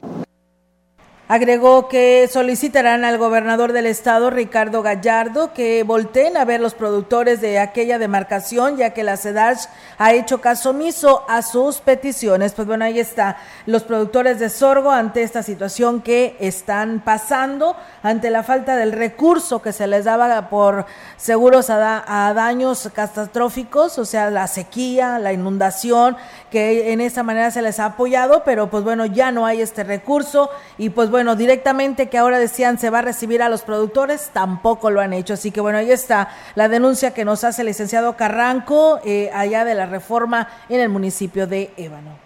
[1.26, 7.40] Agregó que solicitarán al gobernador del estado, Ricardo Gallardo, que volteen a ver los productores
[7.40, 12.52] de aquella demarcación, ya que la CEDARS ha hecho caso omiso a sus peticiones.
[12.52, 18.28] Pues bueno, ahí está, los productores de sorgo ante esta situación que están pasando, ante
[18.28, 20.84] la falta del recurso que se les daba por
[21.16, 26.18] seguros a, a daños catastróficos, o sea, la sequía, la inundación,
[26.50, 29.84] que en esta manera se les ha apoyado, pero pues bueno, ya no hay este
[29.84, 34.30] recurso y pues bueno, directamente que ahora decían se va a recibir a los productores,
[34.32, 35.34] tampoco lo han hecho.
[35.34, 39.64] Así que bueno, ahí está la denuncia que nos hace el licenciado Carranco eh, allá
[39.64, 42.18] de la reforma en el municipio de Ébano.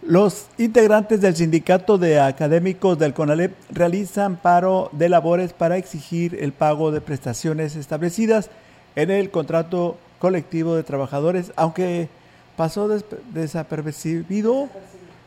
[0.00, 6.54] Los integrantes del sindicato de académicos del CONALEP realizan paro de labores para exigir el
[6.54, 8.48] pago de prestaciones establecidas
[8.96, 12.08] en el contrato colectivo de trabajadores, aunque
[12.56, 12.88] pasó
[13.34, 14.70] desapercibido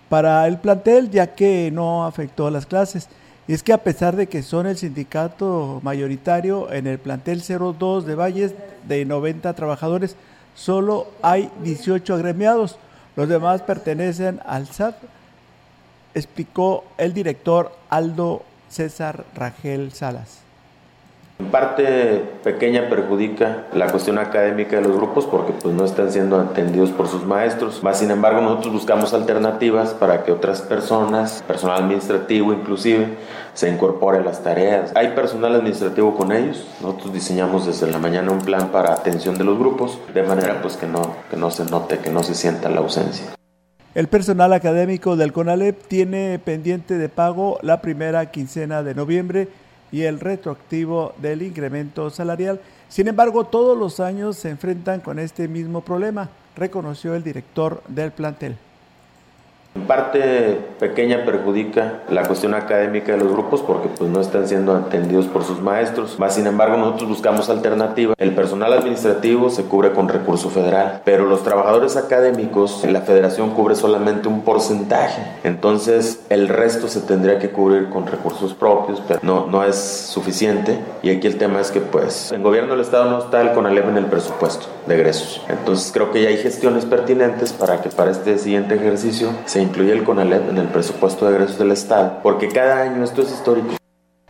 [0.09, 3.09] para el plantel ya que no afectó a las clases.
[3.47, 8.05] Y es que a pesar de que son el sindicato mayoritario en el plantel 02
[8.05, 8.55] de Valles
[8.87, 10.15] de 90 trabajadores,
[10.53, 12.77] solo hay 18 agremiados.
[13.15, 14.95] Los demás pertenecen al SAT,
[16.13, 20.46] explicó el director Aldo César Rangel Salas.
[21.39, 26.39] En parte pequeña perjudica la cuestión académica de los grupos porque pues no están siendo
[26.39, 27.83] atendidos por sus maestros.
[27.83, 33.17] Más sin embargo, nosotros buscamos alternativas para que otras personas, personal administrativo inclusive,
[33.53, 34.91] se incorpore a las tareas.
[34.95, 36.67] Hay personal administrativo con ellos.
[36.81, 40.75] Nosotros diseñamos desde la mañana un plan para atención de los grupos de manera pues
[40.75, 43.35] que no, que no se note, que no se sienta la ausencia.
[43.93, 49.47] El personal académico del CONALEP tiene pendiente de pago la primera quincena de noviembre
[49.91, 52.59] y el retroactivo del incremento salarial.
[52.89, 58.11] Sin embargo, todos los años se enfrentan con este mismo problema, reconoció el director del
[58.11, 58.57] plantel.
[59.77, 64.75] En parte pequeña perjudica la cuestión académica de los grupos porque pues no están siendo
[64.75, 66.17] atendidos por sus maestros.
[66.17, 68.15] Más sin embargo, nosotros buscamos alternativa.
[68.17, 73.75] El personal administrativo se cubre con recurso federal, pero los trabajadores académicos la federación cubre
[73.75, 75.21] solamente un porcentaje.
[75.43, 80.79] Entonces, el resto se tendría que cubrir con recursos propios, pero no, no es suficiente.
[81.03, 83.89] Y aquí el tema es que pues en gobierno del estado no está el CONALEP
[83.89, 85.43] en el presupuesto de egresos.
[85.49, 89.91] Entonces, creo que ya hay gestiones pertinentes para que para este siguiente ejercicio se incluye
[89.93, 93.75] el CONALEP en el presupuesto de egresos del Estado, porque cada año esto es histórico.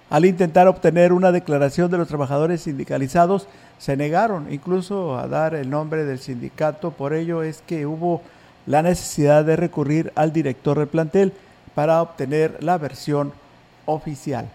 [0.09, 5.69] Al intentar obtener una declaración de los trabajadores sindicalizados, se negaron incluso a dar el
[5.69, 8.21] nombre del sindicato, por ello es que hubo
[8.65, 11.33] la necesidad de recurrir al director del plantel
[11.75, 13.33] para obtener la versión
[13.85, 14.49] oficial.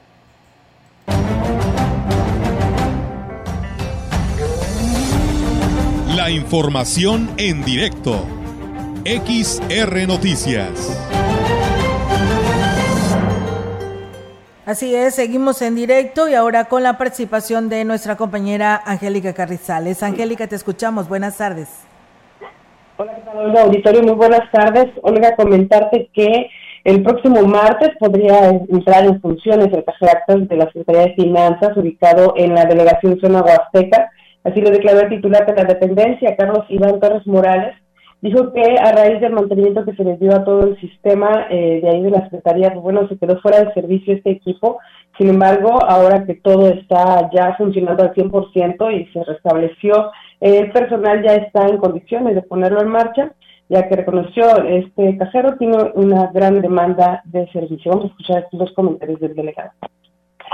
[6.17, 8.42] La información en directo
[9.05, 10.71] XR Noticias.
[14.65, 20.05] Así es, seguimos en directo y ahora con la participación de nuestra compañera Angélica Carrizales.
[20.05, 21.09] Angélica, te escuchamos.
[21.09, 21.85] Buenas tardes.
[22.97, 23.63] Hola, ¿qué tal, Olga?
[23.63, 24.87] Auditorio, muy buenas tardes.
[25.03, 26.49] Olga, comentarte que
[26.85, 31.77] el próximo martes podría entrar en funciones el caje actas de la Secretaría de Finanzas
[31.77, 34.13] ubicado en la delegación zona Huasteca.
[34.45, 37.82] Así lo declaró el titular de la dependencia, Carlos Iván Torres Morales,
[38.23, 41.81] dijo que a raíz del mantenimiento que se les dio a todo el sistema eh,
[41.83, 44.79] de ahí de la Secretaría, pues bueno, se quedó fuera de servicio este equipo.
[45.19, 50.11] Sin embargo, ahora que todo está ya funcionando al 100% y se restableció,
[50.41, 53.33] el personal ya está en condiciones de ponerlo en marcha.
[53.69, 57.91] ya que reconoció este cajero tiene una gran demanda de servicio.
[57.91, 59.71] Vamos a escuchar los comentarios del delegado.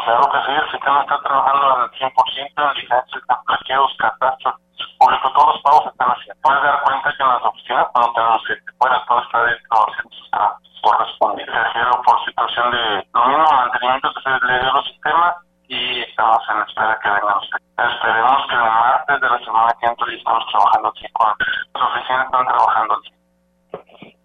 [0.04, 2.12] Claro que sí, el sistema está trabajando al 100%
[2.56, 4.54] en licencias, plaqueos, catastros,
[4.99, 6.42] público, todos los pagos están haciendo.
[6.42, 10.12] Puedes dar cuenta que en las oficinas no tenemos que fuera, todo está dentro de
[10.12, 11.55] sus trámites correspondientes.
[11.55, 12.84] Refiero por situación de
[13.14, 15.34] lo mismo mantenimiento que se le dio los sistemas
[15.68, 17.68] y estamos en espera que vengan ustedes.
[17.78, 22.24] Esperemos que el martes de la semana que entra estamos trabajando aquí con las oficinas
[22.26, 23.12] están trabajando aquí.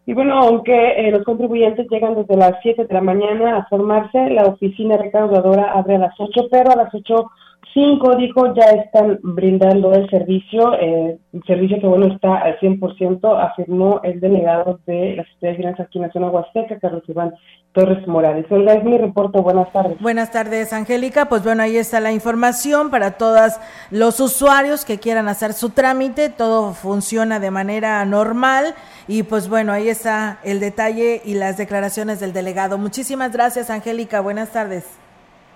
[0.06, 4.30] Y bueno, aunque eh, los contribuyentes llegan desde las 7 de la mañana a formarse,
[4.32, 7.32] la oficina recaudadora abre a las 8, pero a las 8
[7.74, 13.40] Cinco, dijo, ya están brindando el servicio, eh, el servicio que, bueno, está al 100%,
[13.42, 17.34] afirmó el delegado de la Secretaría de Finanzas aquí en la zona Huasteca, Carlos Iván
[17.72, 18.46] Torres Morales.
[18.52, 20.00] Olga, es mi reporte, buenas tardes.
[20.00, 21.30] Buenas tardes, Angélica.
[21.30, 23.54] Pues bueno, ahí está la información para todos
[23.90, 28.76] los usuarios que quieran hacer su trámite, todo funciona de manera normal
[29.08, 32.78] y pues bueno, ahí está el detalle y las declaraciones del delegado.
[32.78, 34.22] Muchísimas gracias, Angélica.
[34.22, 35.03] Buenas tardes.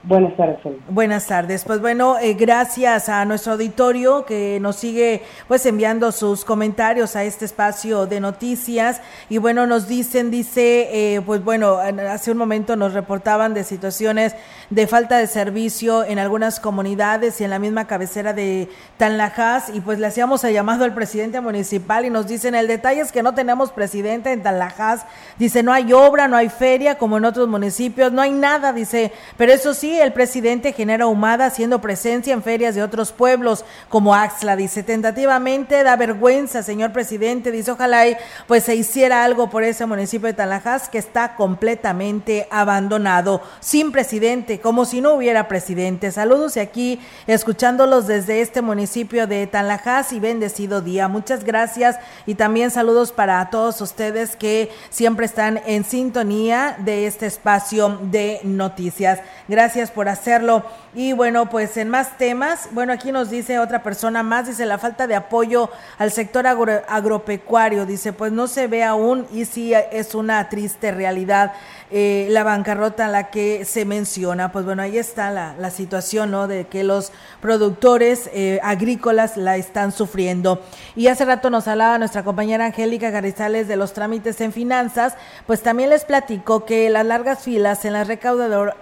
[0.04, 0.60] Buenas tardes.
[0.90, 1.64] Buenas tardes.
[1.66, 7.24] Pues bueno, eh, gracias a nuestro auditorio que nos sigue pues enviando sus comentarios a
[7.24, 12.76] este espacio de noticias y bueno, nos dicen, dice, eh, pues bueno, hace un momento
[12.76, 14.36] nos reportaban de situaciones
[14.70, 19.82] de falta de servicio en algunas comunidades y en la misma cabecera de Tanlajas y
[19.82, 23.24] pues le hacíamos el llamado al presidente municipal y nos dicen, el detalle es que
[23.24, 25.06] no tenemos presidente en Tanlajas,
[25.38, 29.12] dice, no hay obra, no hay feria como en otros municipios, no hay nada, dice,
[29.38, 34.14] pero eso sí, el presidente genera humada haciendo presencia en ferias de otros pueblos como
[34.14, 34.56] Axla.
[34.56, 37.52] Dice, tentativamente da vergüenza, señor presidente.
[37.52, 38.18] Dice, ojalá y,
[38.48, 44.60] pues se hiciera algo por ese municipio de Talajás que está completamente abandonado, sin presidente,
[44.60, 46.12] como si no hubiera presidente.
[46.12, 51.08] Saludos y aquí escuchándolos desde este municipio de Talajás y bendecido día.
[51.08, 57.26] Muchas gracias y también saludos para todos ustedes que siempre están en sintonía de este
[57.26, 59.20] espacio de noticias.
[59.48, 60.64] Gracias por hacerlo.
[60.94, 64.78] Y bueno, pues en más temas, bueno, aquí nos dice otra persona más, dice la
[64.78, 70.16] falta de apoyo al sector agropecuario, dice, pues no se ve aún y sí es
[70.16, 71.54] una triste realidad
[71.90, 74.52] eh, la bancarrota a la que se menciona.
[74.52, 76.48] Pues bueno, ahí está la, la situación, ¿no?
[76.48, 77.12] De que los
[77.42, 80.62] productores eh, agrícolas la están sufriendo.
[80.96, 85.14] Y hace rato nos hablaba nuestra compañera Angélica Garizales de los trámites en finanzas,
[85.46, 88.76] pues también les platico que las largas filas en las recaudador,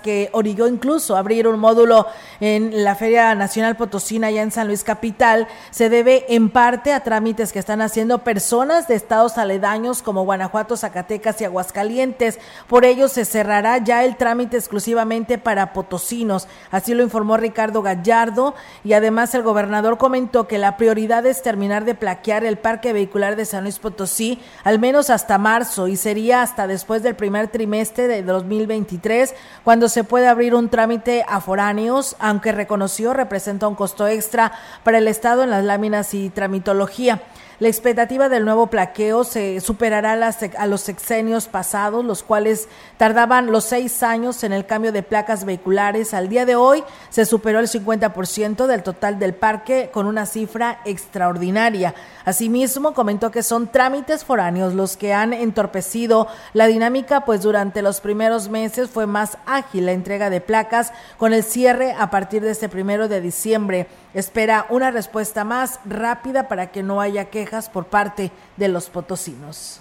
[0.00, 2.06] que orilló incluso abrir un módulo
[2.40, 7.00] en la Feria Nacional Potosina ya en San Luis Capital, se debe en parte a
[7.00, 13.08] trámites que están haciendo personas de estados aledaños como Guanajuato, Zacatecas y Aguascalientes por ello
[13.08, 16.48] se cerrará ya el trámite exclusivamente para potosinos.
[16.70, 21.84] Así lo informó Ricardo Gallardo y además el gobernador comentó que la prioridad es terminar
[21.84, 26.42] de plaquear el parque vehicular de San Luis Potosí al menos hasta marzo y sería
[26.42, 29.34] hasta después del primer trimestre de 2023
[29.64, 34.50] cuando se puede abrir un trámite a foráneos, aunque reconoció representa un costo extra
[34.82, 37.22] para el Estado en las láminas y tramitología.
[37.60, 43.64] La expectativa del nuevo plaqueo se superará a los sexenios pasados, los cuales tardaban los
[43.64, 46.14] seis años en el cambio de placas vehiculares.
[46.14, 50.78] Al día de hoy se superó el 50% del total del parque con una cifra
[50.84, 51.96] extraordinaria.
[52.24, 58.00] Asimismo, comentó que son trámites foráneos los que han entorpecido la dinámica, pues durante los
[58.00, 62.52] primeros meses fue más ágil la entrega de placas con el cierre a partir de
[62.52, 63.88] este primero de diciembre.
[64.18, 69.80] Espera una respuesta más rápida para que no haya quejas por parte de los potosinos.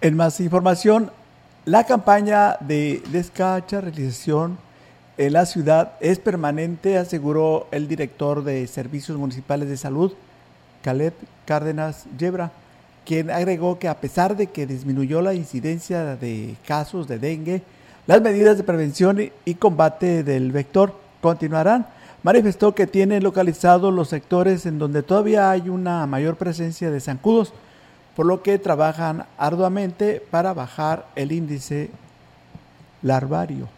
[0.00, 1.10] En más información,
[1.66, 4.56] la campaña de descacharrización
[5.18, 10.14] en la ciudad es permanente, aseguró el director de Servicios Municipales de Salud,
[10.80, 11.12] Caleb
[11.44, 12.52] Cárdenas Yebra,
[13.04, 17.62] quien agregó que a pesar de que disminuyó la incidencia de casos de dengue,
[18.06, 21.86] las medidas de prevención y combate del vector continuarán
[22.24, 27.52] manifestó que tiene localizados los sectores en donde todavía hay una mayor presencia de zancudos,
[28.16, 31.90] por lo que trabajan arduamente para bajar el índice
[33.02, 33.68] larvario.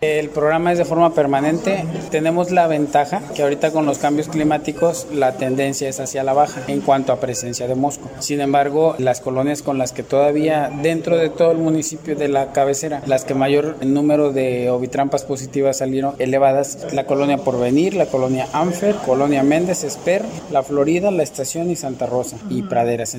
[0.00, 1.84] El programa es de forma permanente.
[2.12, 6.62] Tenemos la ventaja que ahorita con los cambios climáticos la tendencia es hacia la baja
[6.68, 8.08] en cuanto a presencia de mosco.
[8.20, 12.52] Sin embargo, las colonias con las que todavía dentro de todo el municipio de la
[12.52, 18.46] cabecera, las que mayor número de ovitrampas positivas salieron elevadas, la colonia Porvenir, la colonia
[18.52, 20.22] Anfer, colonia Méndez, Esper,
[20.52, 23.16] la Florida, la Estación y Santa Rosa y Praderas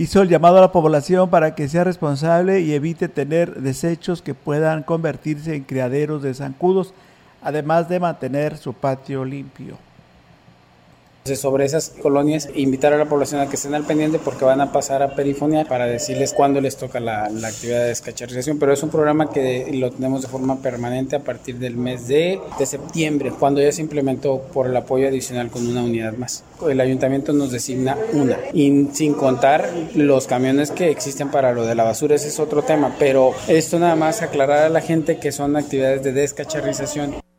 [0.00, 4.32] hizo el llamado a la población para que sea responsable y evite tener desechos que
[4.32, 6.94] puedan convertirse en criaderos de zancudos,
[7.42, 9.76] además de mantener su patio limpio.
[11.24, 14.72] Sobre esas colonias invitar a la población a que estén al pendiente porque van a
[14.72, 18.82] pasar a perifonear para decirles cuándo les toca la, la, actividad de descacharización, pero es
[18.82, 23.32] un programa que lo tenemos de forma permanente a partir del mes de, de septiembre,
[23.38, 26.42] cuando ya se implementó por el apoyo adicional con una unidad más.
[26.66, 31.74] El ayuntamiento nos designa una, y sin contar los camiones que existen para lo de
[31.74, 35.32] la basura, ese es otro tema, pero esto nada más aclarar a la gente que
[35.32, 37.29] son actividades de descacharización.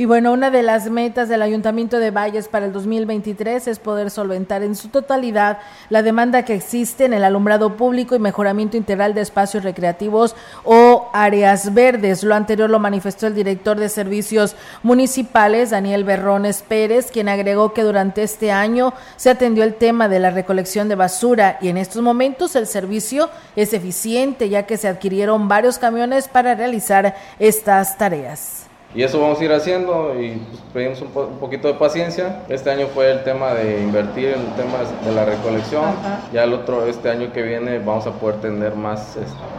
[0.00, 4.10] Y bueno, una de las metas del Ayuntamiento de Valles para el 2023 es poder
[4.10, 5.58] solventar en su totalidad
[5.90, 10.34] la demanda que existe en el alumbrado público y mejoramiento integral de espacios recreativos
[10.64, 12.24] o áreas verdes.
[12.24, 17.82] Lo anterior lo manifestó el director de servicios municipales, Daniel Berrones Pérez, quien agregó que
[17.82, 22.00] durante este año se atendió el tema de la recolección de basura y en estos
[22.00, 28.69] momentos el servicio es eficiente ya que se adquirieron varios camiones para realizar estas tareas.
[28.92, 32.42] Y eso vamos a ir haciendo y pues, pedimos un, po un, poquito de paciencia.
[32.48, 35.84] Este año fue el tema de invertir en el tema de la recolección.
[35.84, 36.20] Ajá.
[36.32, 39.16] Ya el otro, este año que viene vamos a poder tener más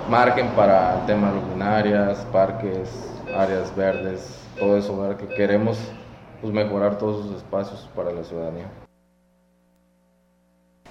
[0.10, 2.90] margen para el tema de luminarias, parques,
[3.34, 5.16] áreas verdes, todo eso, ¿verdad?
[5.16, 5.78] que queremos
[6.42, 8.81] pues, mejorar todos esos espacios para la ciudadanía.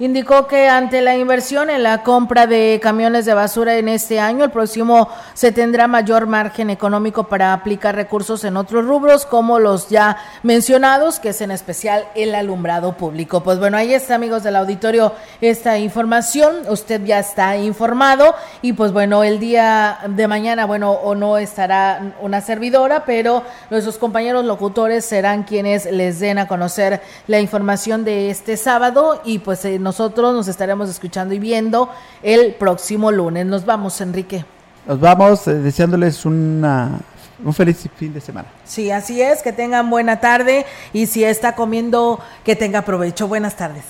[0.01, 4.45] Indicó que ante la inversión en la compra de camiones de basura en este año,
[4.45, 9.91] el próximo se tendrá mayor margen económico para aplicar recursos en otros rubros, como los
[9.91, 13.43] ya mencionados, que es en especial el alumbrado público.
[13.43, 16.63] Pues bueno, ahí está, amigos del auditorio, esta información.
[16.71, 22.15] Usted ya está informado y pues bueno, el día de mañana, bueno, o no estará
[22.23, 28.31] una servidora, pero nuestros compañeros locutores serán quienes les den a conocer la información de
[28.31, 31.91] este sábado y pues eh, nosotros nos estaremos escuchando y viendo
[32.23, 33.45] el próximo lunes.
[33.45, 34.45] Nos vamos, Enrique.
[34.87, 37.01] Nos vamos eh, deseándoles una,
[37.45, 38.47] un feliz fin de semana.
[38.65, 43.27] Sí, así es, que tengan buena tarde y si está comiendo, que tenga provecho.
[43.27, 43.83] Buenas tardes.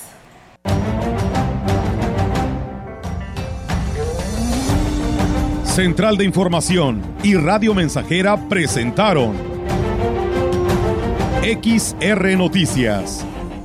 [5.64, 9.34] Central de Información y Radio Mensajera presentaron
[11.42, 13.26] XR Noticias.